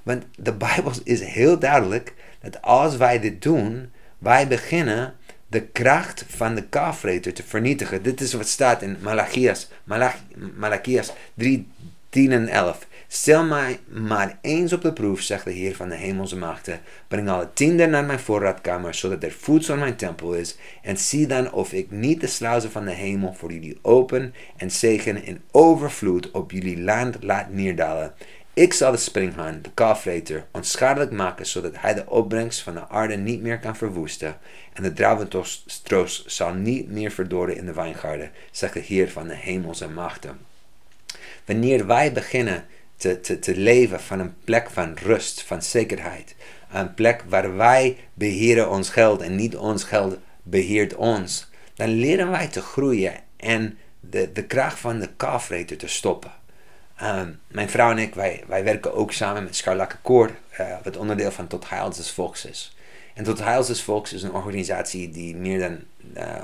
Want 0.02 0.24
de 0.36 0.52
Bijbel 0.52 0.92
is 1.04 1.20
heel 1.20 1.58
duidelijk 1.58 2.14
dat 2.40 2.62
als 2.62 2.96
wij 2.96 3.20
dit 3.20 3.42
doen, 3.42 3.92
wij 4.18 4.48
beginnen 4.48 5.14
de 5.46 5.62
kracht 5.62 6.24
van 6.28 6.54
de 6.54 6.62
kafreter 6.62 7.32
te 7.32 7.42
vernietigen. 7.42 8.02
Dit 8.02 8.20
is 8.20 8.32
wat 8.32 8.48
staat 8.48 8.82
in 8.82 8.96
Malachias, 9.00 9.68
Malach, 9.84 10.16
Malachias 10.56 11.12
3, 11.34 11.66
10 12.08 12.32
en 12.32 12.48
11. 12.48 12.86
Stel 13.10 13.44
mij 13.44 13.78
maar 13.88 14.38
eens 14.40 14.72
op 14.72 14.82
de 14.82 14.92
proef, 14.92 15.20
zegt 15.20 15.44
de 15.44 15.50
Heer 15.50 15.76
van 15.76 15.88
de 15.88 15.94
hemelse 15.94 16.36
machten. 16.36 16.80
Breng 17.08 17.28
alle 17.28 17.48
tiende 17.52 17.86
naar 17.86 18.04
mijn 18.04 18.18
voorraadkamer, 18.18 18.94
zodat 18.94 19.22
er 19.22 19.32
voedsel 19.32 19.74
in 19.74 19.80
mijn 19.80 19.96
tempel 19.96 20.34
is. 20.34 20.56
En 20.82 20.96
zie 20.96 21.26
dan 21.26 21.52
of 21.52 21.72
ik 21.72 21.90
niet 21.90 22.20
de 22.20 22.26
sluizen 22.26 22.70
van 22.70 22.84
de 22.84 22.92
hemel 22.92 23.32
voor 23.32 23.52
jullie 23.52 23.78
open 23.82 24.34
en 24.56 24.70
zegen 24.70 25.24
in 25.24 25.40
overvloed 25.50 26.30
op 26.30 26.50
jullie 26.50 26.82
land 26.82 27.16
laat 27.22 27.52
neerdalen. 27.52 28.14
Ik 28.58 28.72
zal 28.72 28.90
de 28.90 28.96
springhaan, 28.96 29.58
de 29.62 29.70
kalfreter, 29.74 30.46
onschadelijk 30.52 31.10
maken, 31.10 31.46
zodat 31.46 31.72
hij 31.76 31.94
de 31.94 32.10
opbrengst 32.10 32.60
van 32.60 32.74
de 32.74 32.88
aarde 32.88 33.16
niet 33.16 33.42
meer 33.42 33.58
kan 33.58 33.76
verwoesten. 33.76 34.36
En 34.72 34.82
de 34.82 34.92
druivenstroos 34.92 36.26
zal 36.26 36.52
niet 36.52 36.90
meer 36.90 37.10
verdoren 37.10 37.56
in 37.56 37.66
de 37.66 37.72
wijngaarden, 37.72 38.30
zegt 38.50 38.74
de 38.74 38.80
Heer 38.80 39.10
van 39.10 39.28
de 39.28 39.34
hemelse 39.34 39.88
machten. 39.88 40.38
Wanneer 41.44 41.86
wij 41.86 42.12
beginnen 42.12 42.64
te, 42.96 43.20
te, 43.20 43.38
te 43.38 43.56
leven 43.56 44.00
van 44.00 44.18
een 44.18 44.34
plek 44.44 44.70
van 44.70 44.96
rust, 45.02 45.42
van 45.42 45.62
zekerheid. 45.62 46.34
Een 46.72 46.94
plek 46.94 47.24
waar 47.28 47.56
wij 47.56 47.96
beheren 48.14 48.70
ons 48.70 48.90
geld 48.90 49.22
en 49.22 49.36
niet 49.36 49.56
ons 49.56 49.84
geld 49.84 50.18
beheert 50.42 50.94
ons. 50.94 51.50
Dan 51.74 51.88
leren 51.88 52.30
wij 52.30 52.48
te 52.48 52.60
groeien 52.60 53.14
en 53.36 53.78
de, 54.00 54.32
de 54.32 54.44
kracht 54.44 54.78
van 54.78 54.98
de 54.98 55.08
kalfreter 55.16 55.76
te 55.76 55.88
stoppen. 55.88 56.32
Um, 57.02 57.40
mijn 57.48 57.70
vrouw 57.70 57.90
en 57.90 57.98
ik, 57.98 58.14
wij, 58.14 58.44
wij 58.46 58.64
werken 58.64 58.94
ook 58.94 59.12
samen 59.12 59.44
met 59.44 59.56
Scharlakke 59.56 59.96
Koor, 60.02 60.30
uh, 60.60 60.76
wat 60.82 60.96
onderdeel 60.96 61.30
van 61.30 61.46
Tot 61.46 61.68
Heil 61.68 61.90
des 61.90 62.10
Volks 62.10 62.44
is. 62.44 62.76
En 63.18 63.24
Tot 63.24 63.38
Heils 63.38 63.66
des 63.66 63.82
Volks 63.82 64.12
is 64.12 64.22
een 64.22 64.32
organisatie 64.32 65.10
die 65.10 65.36
meer 65.36 65.58
dan 65.58 65.78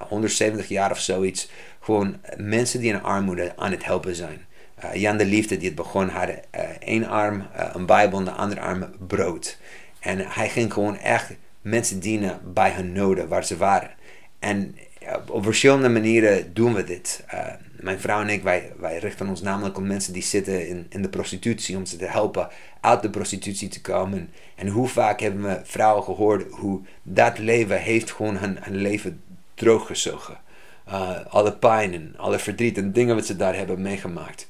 170 0.08 0.68
jaar 0.68 0.90
of 0.90 0.98
zoiets 0.98 1.50
gewoon 1.80 2.16
mensen 2.36 2.80
die 2.80 2.92
in 2.92 3.02
armoede 3.02 3.52
aan 3.56 3.70
het 3.70 3.84
helpen 3.84 4.14
zijn. 4.14 4.46
Jan 4.94 5.16
de 5.16 5.24
Liefde 5.24 5.56
die 5.56 5.66
het 5.66 5.76
begon 5.76 6.08
had 6.08 6.28
één 6.78 7.06
arm 7.06 7.46
een 7.72 7.86
Bijbel 7.86 8.18
en 8.18 8.24
de 8.24 8.30
andere 8.30 8.60
arm 8.60 8.94
brood. 9.06 9.58
En 10.00 10.18
hij 10.18 10.48
ging 10.48 10.72
gewoon 10.72 10.98
echt 10.98 11.32
mensen 11.60 12.00
dienen 12.00 12.40
bij 12.44 12.70
hun 12.70 12.92
noden 12.92 13.28
waar 13.28 13.44
ze 13.44 13.56
waren. 13.56 13.90
En 14.38 14.76
op 15.28 15.44
verschillende 15.44 15.88
manieren 15.88 16.54
doen 16.54 16.74
we 16.74 16.84
dit. 16.84 17.24
Mijn 17.84 18.00
vrouw 18.00 18.20
en 18.20 18.28
ik, 18.28 18.42
wij, 18.42 18.72
wij 18.78 18.98
richten 18.98 19.28
ons 19.28 19.42
namelijk 19.42 19.76
op 19.76 19.82
mensen 19.82 20.12
die 20.12 20.22
zitten 20.22 20.68
in, 20.68 20.86
in 20.88 21.02
de 21.02 21.08
prostitutie, 21.08 21.76
om 21.76 21.86
ze 21.86 21.96
te 21.96 22.06
helpen 22.06 22.48
uit 22.80 23.02
de 23.02 23.10
prostitutie 23.10 23.68
te 23.68 23.80
komen. 23.80 24.30
En 24.54 24.68
hoe 24.68 24.88
vaak 24.88 25.20
hebben 25.20 25.42
we 25.42 25.60
vrouwen 25.64 26.04
gehoord 26.04 26.50
hoe 26.50 26.80
dat 27.02 27.38
leven 27.38 27.80
heeft 27.80 28.12
gewoon 28.12 28.36
hun, 28.36 28.58
hun 28.60 28.76
leven 28.76 29.22
drooggezogen. 29.54 30.36
Uh, 30.88 31.26
alle 31.28 31.52
pijn 31.52 31.94
en 31.94 32.14
alle 32.16 32.38
verdriet 32.38 32.78
en 32.78 32.92
dingen 32.92 33.14
wat 33.14 33.26
ze 33.26 33.36
daar 33.36 33.56
hebben 33.56 33.82
meegemaakt. 33.82 34.46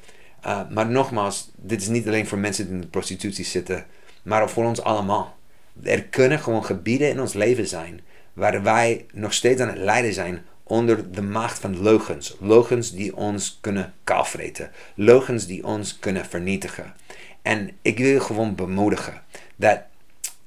Uh, 0.47 0.61
maar 0.71 0.87
nogmaals, 0.87 1.51
dit 1.57 1.81
is 1.81 1.89
niet 1.89 2.07
alleen 2.07 2.27
voor 2.27 2.39
mensen 2.39 2.65
die 2.65 2.75
in 2.75 2.81
de 2.81 2.87
prostitutie 2.87 3.45
zitten, 3.45 3.87
maar 4.23 4.51
voor 4.51 4.65
ons 4.65 4.83
allemaal. 4.83 5.37
Er 5.83 6.03
kunnen 6.03 6.39
gewoon 6.39 6.65
gebieden 6.65 7.09
in 7.09 7.21
ons 7.21 7.33
leven 7.33 7.67
zijn 7.67 8.01
waar 8.33 8.63
wij 8.63 9.07
nog 9.13 9.33
steeds 9.33 9.61
aan 9.61 9.69
het 9.69 9.79
lijden 9.79 10.13
zijn 10.13 10.43
onder 10.65 11.13
de 11.13 11.23
macht 11.23 11.59
van 11.59 11.83
logens. 11.83 12.37
Logens 12.41 12.93
die 12.93 13.17
ons 13.17 13.59
kunnen 13.61 13.95
kaalvreten. 14.05 14.71
Logens 14.95 15.47
die 15.47 15.65
ons 15.65 15.99
kunnen 15.99 16.27
vernietigen. 16.27 16.95
En 17.43 17.71
ik 17.83 17.99
wil 17.99 18.09
je 18.09 18.21
gewoon 18.21 18.55
bemoedigen 18.55 19.23
dat 19.57 19.81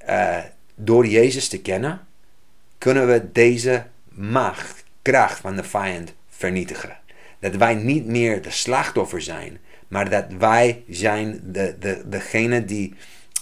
uh, 0.08 0.38
door 0.74 1.06
Jezus 1.06 1.48
te 1.48 1.60
kennen, 1.60 2.00
kunnen 2.78 3.06
we 3.06 3.32
deze 3.32 3.86
macht, 4.08 4.84
kracht 5.02 5.38
van 5.38 5.56
de 5.56 5.64
vijand 5.64 6.14
vernietigen. 6.28 6.96
Dat 7.38 7.54
wij 7.54 7.74
niet 7.74 8.06
meer 8.06 8.42
de 8.42 8.50
slachtoffer 8.50 9.22
zijn, 9.22 9.58
maar 9.88 10.10
dat 10.10 10.24
wij 10.38 10.84
zijn 10.88 11.40
de, 11.44 11.76
de, 11.78 12.02
degene 12.06 12.64
die, 12.64 12.94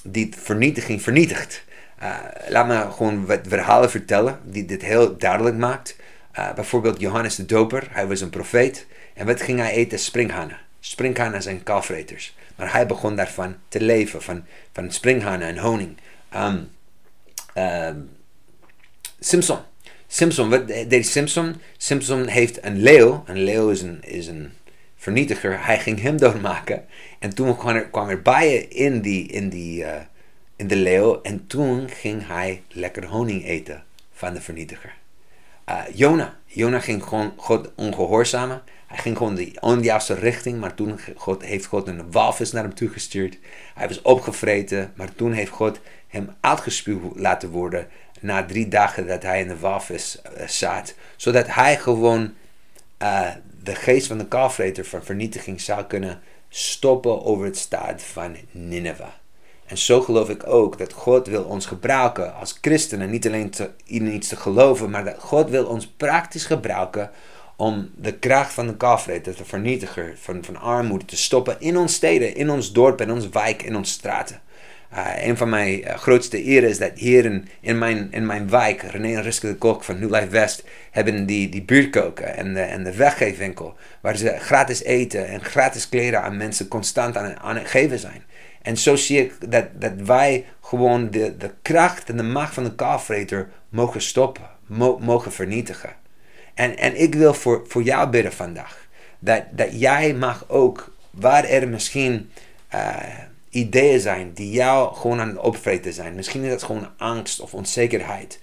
die 0.03 0.29
vernietiging 0.37 1.03
vernietigt. 1.03 1.65
Uh, 2.03 2.19
laat 2.49 2.67
me 2.67 2.93
gewoon 2.93 3.27
wat 3.27 3.41
verhalen 3.49 3.91
vertellen 3.91 4.41
die 4.45 4.65
dit 4.65 4.83
heel 4.83 5.17
duidelijk 5.17 5.57
maakt. 5.57 5.97
Uh, 6.39 6.55
bijvoorbeeld 6.55 7.01
Johannes 7.01 7.37
de 7.37 7.47
Doper, 7.47 7.89
hij 7.91 8.07
was 8.07 8.21
een 8.21 8.31
profeet. 8.31 8.87
En 9.15 9.27
wat 9.27 9.43
ging 9.43 9.59
hij 9.59 9.71
eten? 9.71 9.99
Springhanen. 9.99 10.59
Springhanen 10.81 11.43
zijn 11.43 11.63
kalfreters. 11.63 12.35
Maar 12.57 12.73
hij 12.73 12.87
begon 12.87 13.17
daarvan 13.17 13.57
te 13.69 13.81
leven, 13.81 14.23
van, 14.23 14.45
van 14.73 14.93
springhanen 14.93 15.49
en 15.49 15.59
honing. 15.59 15.97
Um, 16.35 16.71
um, 17.55 18.11
Simpson. 19.21 19.59
Simpson, 20.07 20.51
wat 20.51 20.69
deed 20.69 21.07
Simpson? 21.07 21.55
Simpson 21.77 22.27
heeft 22.27 22.65
een 22.65 22.83
leeuw. 22.83 23.23
Een 23.27 23.43
leeuw 23.43 23.71
is 23.71 23.83
een, 23.83 24.03
is 24.03 24.27
een 24.27 24.53
vernietiger. 24.97 25.65
Hij 25.65 25.79
ging 25.79 26.01
hem 26.01 26.17
doodmaken. 26.27 26.85
En 27.19 27.35
toen 27.35 27.57
kwam 27.57 27.75
er, 27.75 27.89
kwam 27.89 28.09
er 28.09 28.23
bijen 28.23 28.71
in 28.71 29.01
die, 29.01 29.29
in 29.29 29.49
die, 29.49 29.83
uh, 29.83 29.95
in 30.57 30.67
de 30.67 30.77
leeuw. 30.77 31.23
En 31.23 31.47
toen 31.47 31.89
ging 31.89 32.27
hij 32.27 32.63
lekker 32.69 33.05
honing 33.07 33.45
eten 33.45 33.85
van 34.13 34.35
de 34.35 34.41
vernietiger. 34.41 34.96
Uh, 35.69 35.83
Jona. 35.95 36.35
Ging 36.81 37.03
gewoon 37.03 37.33
God 37.37 37.71
ongehoorzamen. 37.75 38.63
Hij 38.87 38.99
ging 38.99 39.17
gewoon 39.17 39.35
de 39.35 39.57
onjuiste 39.61 40.15
richting, 40.15 40.61
maar 40.61 40.75
toen 40.75 41.01
God, 41.17 41.43
heeft 41.43 41.67
God 41.67 41.89
een 41.89 42.11
walvis 42.11 42.53
naar 42.53 42.63
hem 42.63 42.75
toegestuurd. 42.75 43.39
Hij 43.75 43.89
was 43.89 44.03
opgevreten, 44.03 44.93
maar 44.97 45.15
toen 45.15 45.33
heeft 45.33 45.51
God 45.51 45.81
hem 46.09 46.35
uitgespuwd 46.41 47.17
laten 47.17 47.51
worden 47.51 47.89
na 48.21 48.45
drie 48.45 48.69
dagen 48.69 49.07
dat 49.07 49.23
hij 49.23 49.41
in 49.41 49.49
de 49.49 49.59
walvis 49.59 50.19
uh, 50.39 50.49
zat. 50.49 50.95
Zodat 51.17 51.47
hij 51.47 51.79
gewoon 51.79 52.35
uh, 53.03 53.31
de 53.63 53.75
geest 53.75 54.07
van 54.07 54.19
de 54.19 54.27
kalfreter 54.27 54.85
van 54.85 55.05
vernietiging 55.05 55.61
zou 55.61 55.85
kunnen 55.85 56.21
stoppen 56.49 57.25
over 57.25 57.45
het 57.45 57.57
staat 57.57 58.03
van 58.03 58.37
Nineveh. 58.51 59.09
En 59.67 59.79
zo 59.79 60.01
geloof 60.01 60.29
ik 60.29 60.47
ook 60.47 60.79
dat 60.79 60.93
God 60.93 61.27
wil 61.27 61.43
ons 61.43 61.67
gebruiken 61.67 62.35
als 62.35 62.59
christenen. 62.61 63.11
Niet 63.11 63.27
alleen 63.27 63.51
te, 63.51 63.71
in 63.85 64.15
iets 64.15 64.29
te 64.29 64.37
geloven, 64.37 64.91
maar 64.91 65.05
dat 65.05 65.19
God 65.19 65.51
wil 65.51 65.65
ons 65.65 65.87
praktisch 65.87 66.45
gebruiken 66.45 67.11
om 67.57 67.91
de 67.95 68.13
kracht 68.13 68.53
van 68.53 68.67
de 68.67 68.77
kalfreter, 68.77 69.37
de 69.37 69.45
vernietiger 69.45 70.15
van, 70.21 70.45
van 70.45 70.57
armoede, 70.57 71.05
te 71.05 71.17
stoppen 71.17 71.57
in 71.59 71.77
ons 71.77 71.95
steden, 71.95 72.35
in 72.35 72.51
ons 72.51 72.73
dorp, 72.73 73.01
in 73.01 73.11
ons 73.11 73.29
wijk, 73.29 73.63
in 73.63 73.77
onze 73.77 73.93
straten. 73.93 74.41
Uh, 74.93 75.27
een 75.27 75.37
van 75.37 75.49
mijn 75.49 75.81
uh, 75.81 75.95
grootste 75.95 76.43
eren 76.43 76.69
is 76.69 76.79
dat 76.79 76.91
hier 76.95 77.25
in, 77.25 77.49
in, 77.61 77.79
mijn, 77.79 78.09
in 78.11 78.27
mijn 78.27 78.51
wijk, 78.51 78.83
René 78.83 79.15
en 79.15 79.23
Riske 79.23 79.47
de 79.47 79.55
Kok 79.55 79.85
van 79.85 79.99
New 79.99 80.15
Life 80.15 80.29
West, 80.29 80.65
hebben 80.91 81.27
die, 81.27 81.49
die 81.49 81.63
buurtkoken 81.63 82.37
en 82.37 82.55
de, 82.55 82.61
en 82.61 82.85
de 82.85 82.97
weggeefwinkel, 82.97 83.75
waar 84.01 84.17
ze 84.17 84.37
gratis 84.39 84.83
eten 84.83 85.29
en 85.29 85.45
gratis 85.45 85.89
kleren 85.89 86.23
aan 86.23 86.37
mensen 86.37 86.69
constant 86.69 87.17
aan, 87.17 87.41
aan 87.41 87.57
het 87.57 87.69
geven 87.69 87.99
zijn. 87.99 88.23
En 88.67 88.77
zo 88.77 88.97
zie 88.97 89.21
ik 89.21 89.51
dat, 89.51 89.65
dat 89.75 89.93
wij 89.95 90.45
gewoon 90.61 91.11
de, 91.11 91.37
de 91.37 91.51
kracht 91.63 92.09
en 92.09 92.17
de 92.17 92.23
macht 92.23 92.55
van 92.55 92.65
de 92.65 92.75
kalfreter 92.75 93.49
mogen 93.69 94.03
stoppen, 94.03 94.51
mo, 94.67 94.99
mogen 94.99 95.33
vernietigen. 95.33 95.95
En, 96.55 96.77
en 96.77 97.01
ik 97.01 97.15
wil 97.15 97.35
voor, 97.35 97.65
voor 97.67 97.83
jou 97.83 98.09
bidden 98.09 98.33
vandaag. 98.33 98.87
Dat, 99.19 99.43
dat 99.51 99.81
jij 99.81 100.15
mag 100.15 100.45
ook, 100.49 100.93
waar 101.11 101.45
er 101.45 101.69
misschien 101.69 102.31
uh, 102.75 102.97
ideeën 103.51 104.01
zijn 104.01 104.33
die 104.33 104.51
jou 104.51 104.95
gewoon 104.95 105.21
aan 105.21 105.29
het 105.29 105.39
opvreten 105.39 105.93
zijn. 105.93 106.15
Misschien 106.15 106.43
is 106.43 106.51
dat 106.51 106.63
gewoon 106.63 106.89
angst 106.97 107.41
of 107.41 107.55
onzekerheid. 107.55 108.41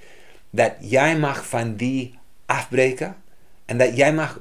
Dat 0.49 0.73
jij 0.79 1.17
mag 1.17 1.47
van 1.47 1.75
die 1.75 2.19
afbreken. 2.45 3.15
En 3.65 3.77
dat 3.77 3.97
jij 3.97 4.13
mag 4.13 4.39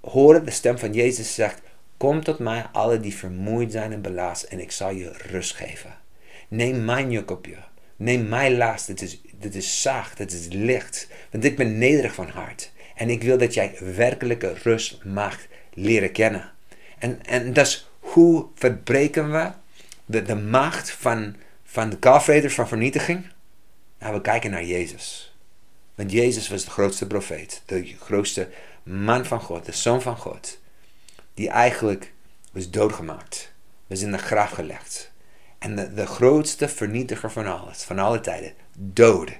horen 0.00 0.44
de 0.44 0.50
stem 0.50 0.78
van 0.78 0.92
Jezus 0.92 1.34
zegt. 1.34 1.60
Kom 1.96 2.24
tot 2.24 2.38
mij, 2.38 2.66
alle 2.72 3.00
die 3.00 3.14
vermoeid 3.14 3.72
zijn 3.72 3.92
en 3.92 4.02
belast, 4.02 4.42
en 4.42 4.60
ik 4.60 4.72
zal 4.72 4.90
je 4.90 5.12
rust 5.12 5.54
geven. 5.54 5.98
Neem 6.48 6.84
mijn 6.84 7.10
juk 7.10 7.30
op 7.30 7.46
je. 7.46 7.56
Neem 7.96 8.28
mijn 8.28 8.56
last. 8.56 8.86
Dit 8.86 9.02
is, 9.02 9.20
dit 9.38 9.54
is 9.54 9.82
zacht, 9.82 10.16
dit 10.16 10.32
is 10.32 10.46
licht. 10.50 11.08
Want 11.30 11.44
ik 11.44 11.56
ben 11.56 11.78
nederig 11.78 12.14
van 12.14 12.28
hart. 12.28 12.72
En 12.94 13.10
ik 13.10 13.22
wil 13.22 13.38
dat 13.38 13.54
jij 13.54 13.76
werkelijke 13.80 14.54
rust 14.62 15.04
mag 15.04 15.38
leren 15.74 16.12
kennen. 16.12 16.52
En, 16.98 17.24
en 17.26 17.52
dus 17.52 17.90
hoe 17.98 18.46
verbreken 18.54 19.32
we 19.32 19.50
de, 20.04 20.22
de 20.22 20.34
macht 20.34 20.90
van, 20.90 21.36
van 21.64 21.90
de 21.90 21.98
kalfreders 21.98 22.54
van 22.54 22.68
vernietiging? 22.68 23.26
Nou, 23.98 24.14
we 24.14 24.20
kijken 24.20 24.50
naar 24.50 24.64
Jezus. 24.64 25.34
Want 25.94 26.12
Jezus 26.12 26.48
was 26.48 26.64
de 26.64 26.70
grootste 26.70 27.06
profeet, 27.06 27.62
de 27.66 27.94
grootste 28.00 28.48
man 28.82 29.24
van 29.24 29.40
God, 29.40 29.64
de 29.64 29.72
zoon 29.72 30.02
van 30.02 30.16
God 30.16 30.58
die 31.36 31.48
eigenlijk 31.48 32.12
was 32.52 32.70
doodgemaakt, 32.70 33.52
was 33.86 34.00
in 34.00 34.12
de 34.12 34.18
graf 34.18 34.50
gelegd. 34.50 35.12
En 35.58 35.76
de, 35.76 35.94
de 35.94 36.06
grootste 36.06 36.68
vernietiger 36.68 37.30
van 37.30 37.46
alles, 37.46 37.82
van 37.82 37.98
alle 37.98 38.20
tijden, 38.20 38.52
dood, 38.76 39.30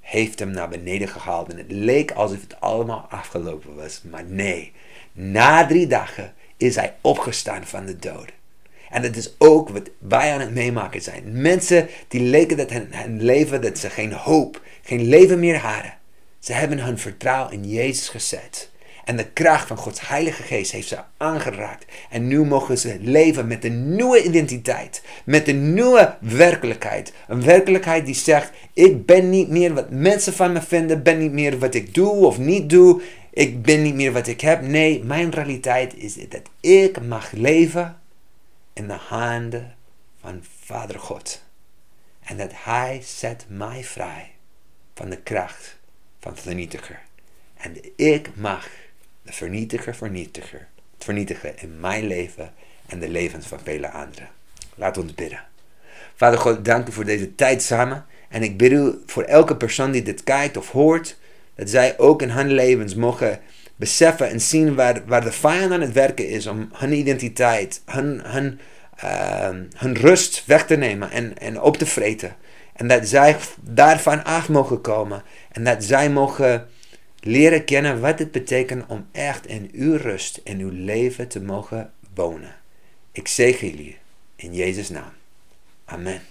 heeft 0.00 0.38
hem 0.38 0.50
naar 0.50 0.68
beneden 0.68 1.08
gehaald. 1.08 1.52
En 1.52 1.56
het 1.56 1.72
leek 1.72 2.10
alsof 2.10 2.40
het 2.40 2.60
allemaal 2.60 3.06
afgelopen 3.10 3.74
was. 3.76 4.02
Maar 4.02 4.24
nee, 4.24 4.72
na 5.12 5.66
drie 5.66 5.86
dagen 5.86 6.34
is 6.56 6.74
hij 6.74 6.94
opgestaan 7.00 7.66
van 7.66 7.86
de 7.86 7.96
dood. 7.96 8.32
En 8.90 9.02
dat 9.02 9.16
is 9.16 9.34
ook 9.38 9.68
wat 9.68 9.90
wij 9.98 10.32
aan 10.32 10.40
het 10.40 10.54
meemaken 10.54 11.02
zijn. 11.02 11.40
Mensen 11.40 11.88
die 12.08 12.20
leken 12.20 12.56
dat 12.56 12.70
hun, 12.70 12.88
hun 12.90 13.22
leven, 13.22 13.60
dat 13.60 13.78
ze 13.78 13.90
geen 13.90 14.12
hoop, 14.12 14.62
geen 14.82 15.02
leven 15.02 15.38
meer 15.38 15.58
hadden. 15.58 15.98
Ze 16.38 16.52
hebben 16.52 16.78
hun 16.78 16.98
vertrouwen 16.98 17.52
in 17.52 17.68
Jezus 17.68 18.08
gezet. 18.08 18.70
En 19.10 19.16
de 19.16 19.30
kracht 19.30 19.66
van 19.66 19.76
Gods 19.76 20.08
Heilige 20.08 20.42
Geest 20.42 20.72
heeft 20.72 20.88
ze 20.88 20.98
aangeraakt. 21.16 21.84
En 22.10 22.26
nu 22.26 22.44
mogen 22.44 22.78
ze 22.78 22.98
leven 23.00 23.46
met 23.46 23.64
een 23.64 23.94
nieuwe 23.94 24.22
identiteit. 24.22 25.02
Met 25.24 25.48
een 25.48 25.74
nieuwe 25.74 26.16
werkelijkheid. 26.20 27.12
Een 27.28 27.42
werkelijkheid 27.42 28.06
die 28.06 28.14
zegt: 28.14 28.52
Ik 28.72 29.06
ben 29.06 29.30
niet 29.30 29.48
meer 29.48 29.74
wat 29.74 29.90
mensen 29.90 30.32
van 30.32 30.52
me 30.52 30.62
vinden. 30.62 31.02
Ben 31.02 31.18
niet 31.18 31.32
meer 31.32 31.58
wat 31.58 31.74
ik 31.74 31.94
doe 31.94 32.26
of 32.26 32.38
niet 32.38 32.70
doe. 32.70 33.02
Ik 33.30 33.62
ben 33.62 33.82
niet 33.82 33.94
meer 33.94 34.12
wat 34.12 34.26
ik 34.26 34.40
heb. 34.40 34.62
Nee, 34.62 35.04
mijn 35.04 35.30
realiteit 35.30 35.96
is 35.96 36.14
dat 36.14 36.42
ik 36.60 37.02
mag 37.02 37.32
leven 37.32 38.00
in 38.72 38.86
de 38.86 38.98
handen 39.08 39.74
van 40.20 40.44
Vader 40.64 40.98
God. 40.98 41.42
En 42.24 42.36
dat 42.36 42.50
Hij 42.54 43.00
zet 43.04 43.44
mij 43.48 43.84
vrij 43.84 44.30
van 44.94 45.10
de 45.10 45.18
kracht 45.18 45.78
van 46.20 46.34
de 46.34 46.40
vernietiger. 46.40 47.02
En 47.56 47.76
ik 47.96 48.30
mag 48.36 48.68
de 49.22 49.32
vernietiger, 49.32 49.94
vernietiger, 49.94 50.68
het 50.94 51.04
vernietigen 51.04 51.58
in 51.58 51.80
mijn 51.80 52.06
leven 52.06 52.52
en 52.86 52.98
de 52.98 53.08
levens 53.08 53.46
van 53.46 53.58
vele 53.64 53.90
anderen. 53.90 54.28
Laat 54.74 54.98
ons 54.98 55.14
bidden. 55.14 55.44
Vader 56.14 56.38
God, 56.38 56.64
dank 56.64 56.88
u 56.88 56.92
voor 56.92 57.04
deze 57.04 57.34
tijd 57.34 57.62
samen. 57.62 58.06
En 58.28 58.42
ik 58.42 58.56
bid 58.56 58.72
u 58.72 59.02
voor 59.06 59.22
elke 59.22 59.56
persoon 59.56 59.90
die 59.90 60.02
dit 60.02 60.24
kijkt 60.24 60.56
of 60.56 60.70
hoort, 60.70 61.16
dat 61.54 61.70
zij 61.70 61.98
ook 61.98 62.22
in 62.22 62.30
hun 62.30 62.52
levens 62.52 62.94
mogen 62.94 63.40
beseffen 63.76 64.28
en 64.28 64.40
zien 64.40 64.74
waar, 64.74 65.02
waar 65.06 65.24
de 65.24 65.32
vijand 65.32 65.72
aan 65.72 65.80
het 65.80 65.92
werken 65.92 66.28
is 66.28 66.46
om 66.46 66.68
hun 66.72 66.92
identiteit, 66.92 67.82
hun, 67.86 68.20
hun, 68.24 68.60
hun 69.76 69.96
rust 69.96 70.46
weg 70.46 70.66
te 70.66 70.76
nemen 70.76 71.10
en, 71.10 71.38
en 71.38 71.60
op 71.60 71.76
te 71.76 71.86
vreten. 71.86 72.36
En 72.72 72.88
dat 72.88 73.08
zij 73.08 73.36
daarvan 73.60 74.24
af 74.24 74.48
mogen 74.48 74.80
komen. 74.80 75.22
En 75.52 75.64
dat 75.64 75.84
zij 75.84 76.10
mogen 76.10 76.68
leren 77.20 77.64
kennen 77.64 78.00
wat 78.00 78.18
het 78.18 78.30
betekent 78.30 78.86
om 78.86 79.06
echt 79.12 79.46
in 79.46 79.70
uw 79.72 79.96
rust, 79.96 80.40
in 80.44 80.58
uw 80.58 80.70
leven 80.72 81.28
te 81.28 81.40
mogen 81.40 81.92
wonen. 82.14 82.54
Ik 83.12 83.28
zegen 83.28 83.68
jullie 83.68 83.98
in 84.36 84.54
Jezus' 84.54 84.88
naam. 84.88 85.12
Amen. 85.84 86.22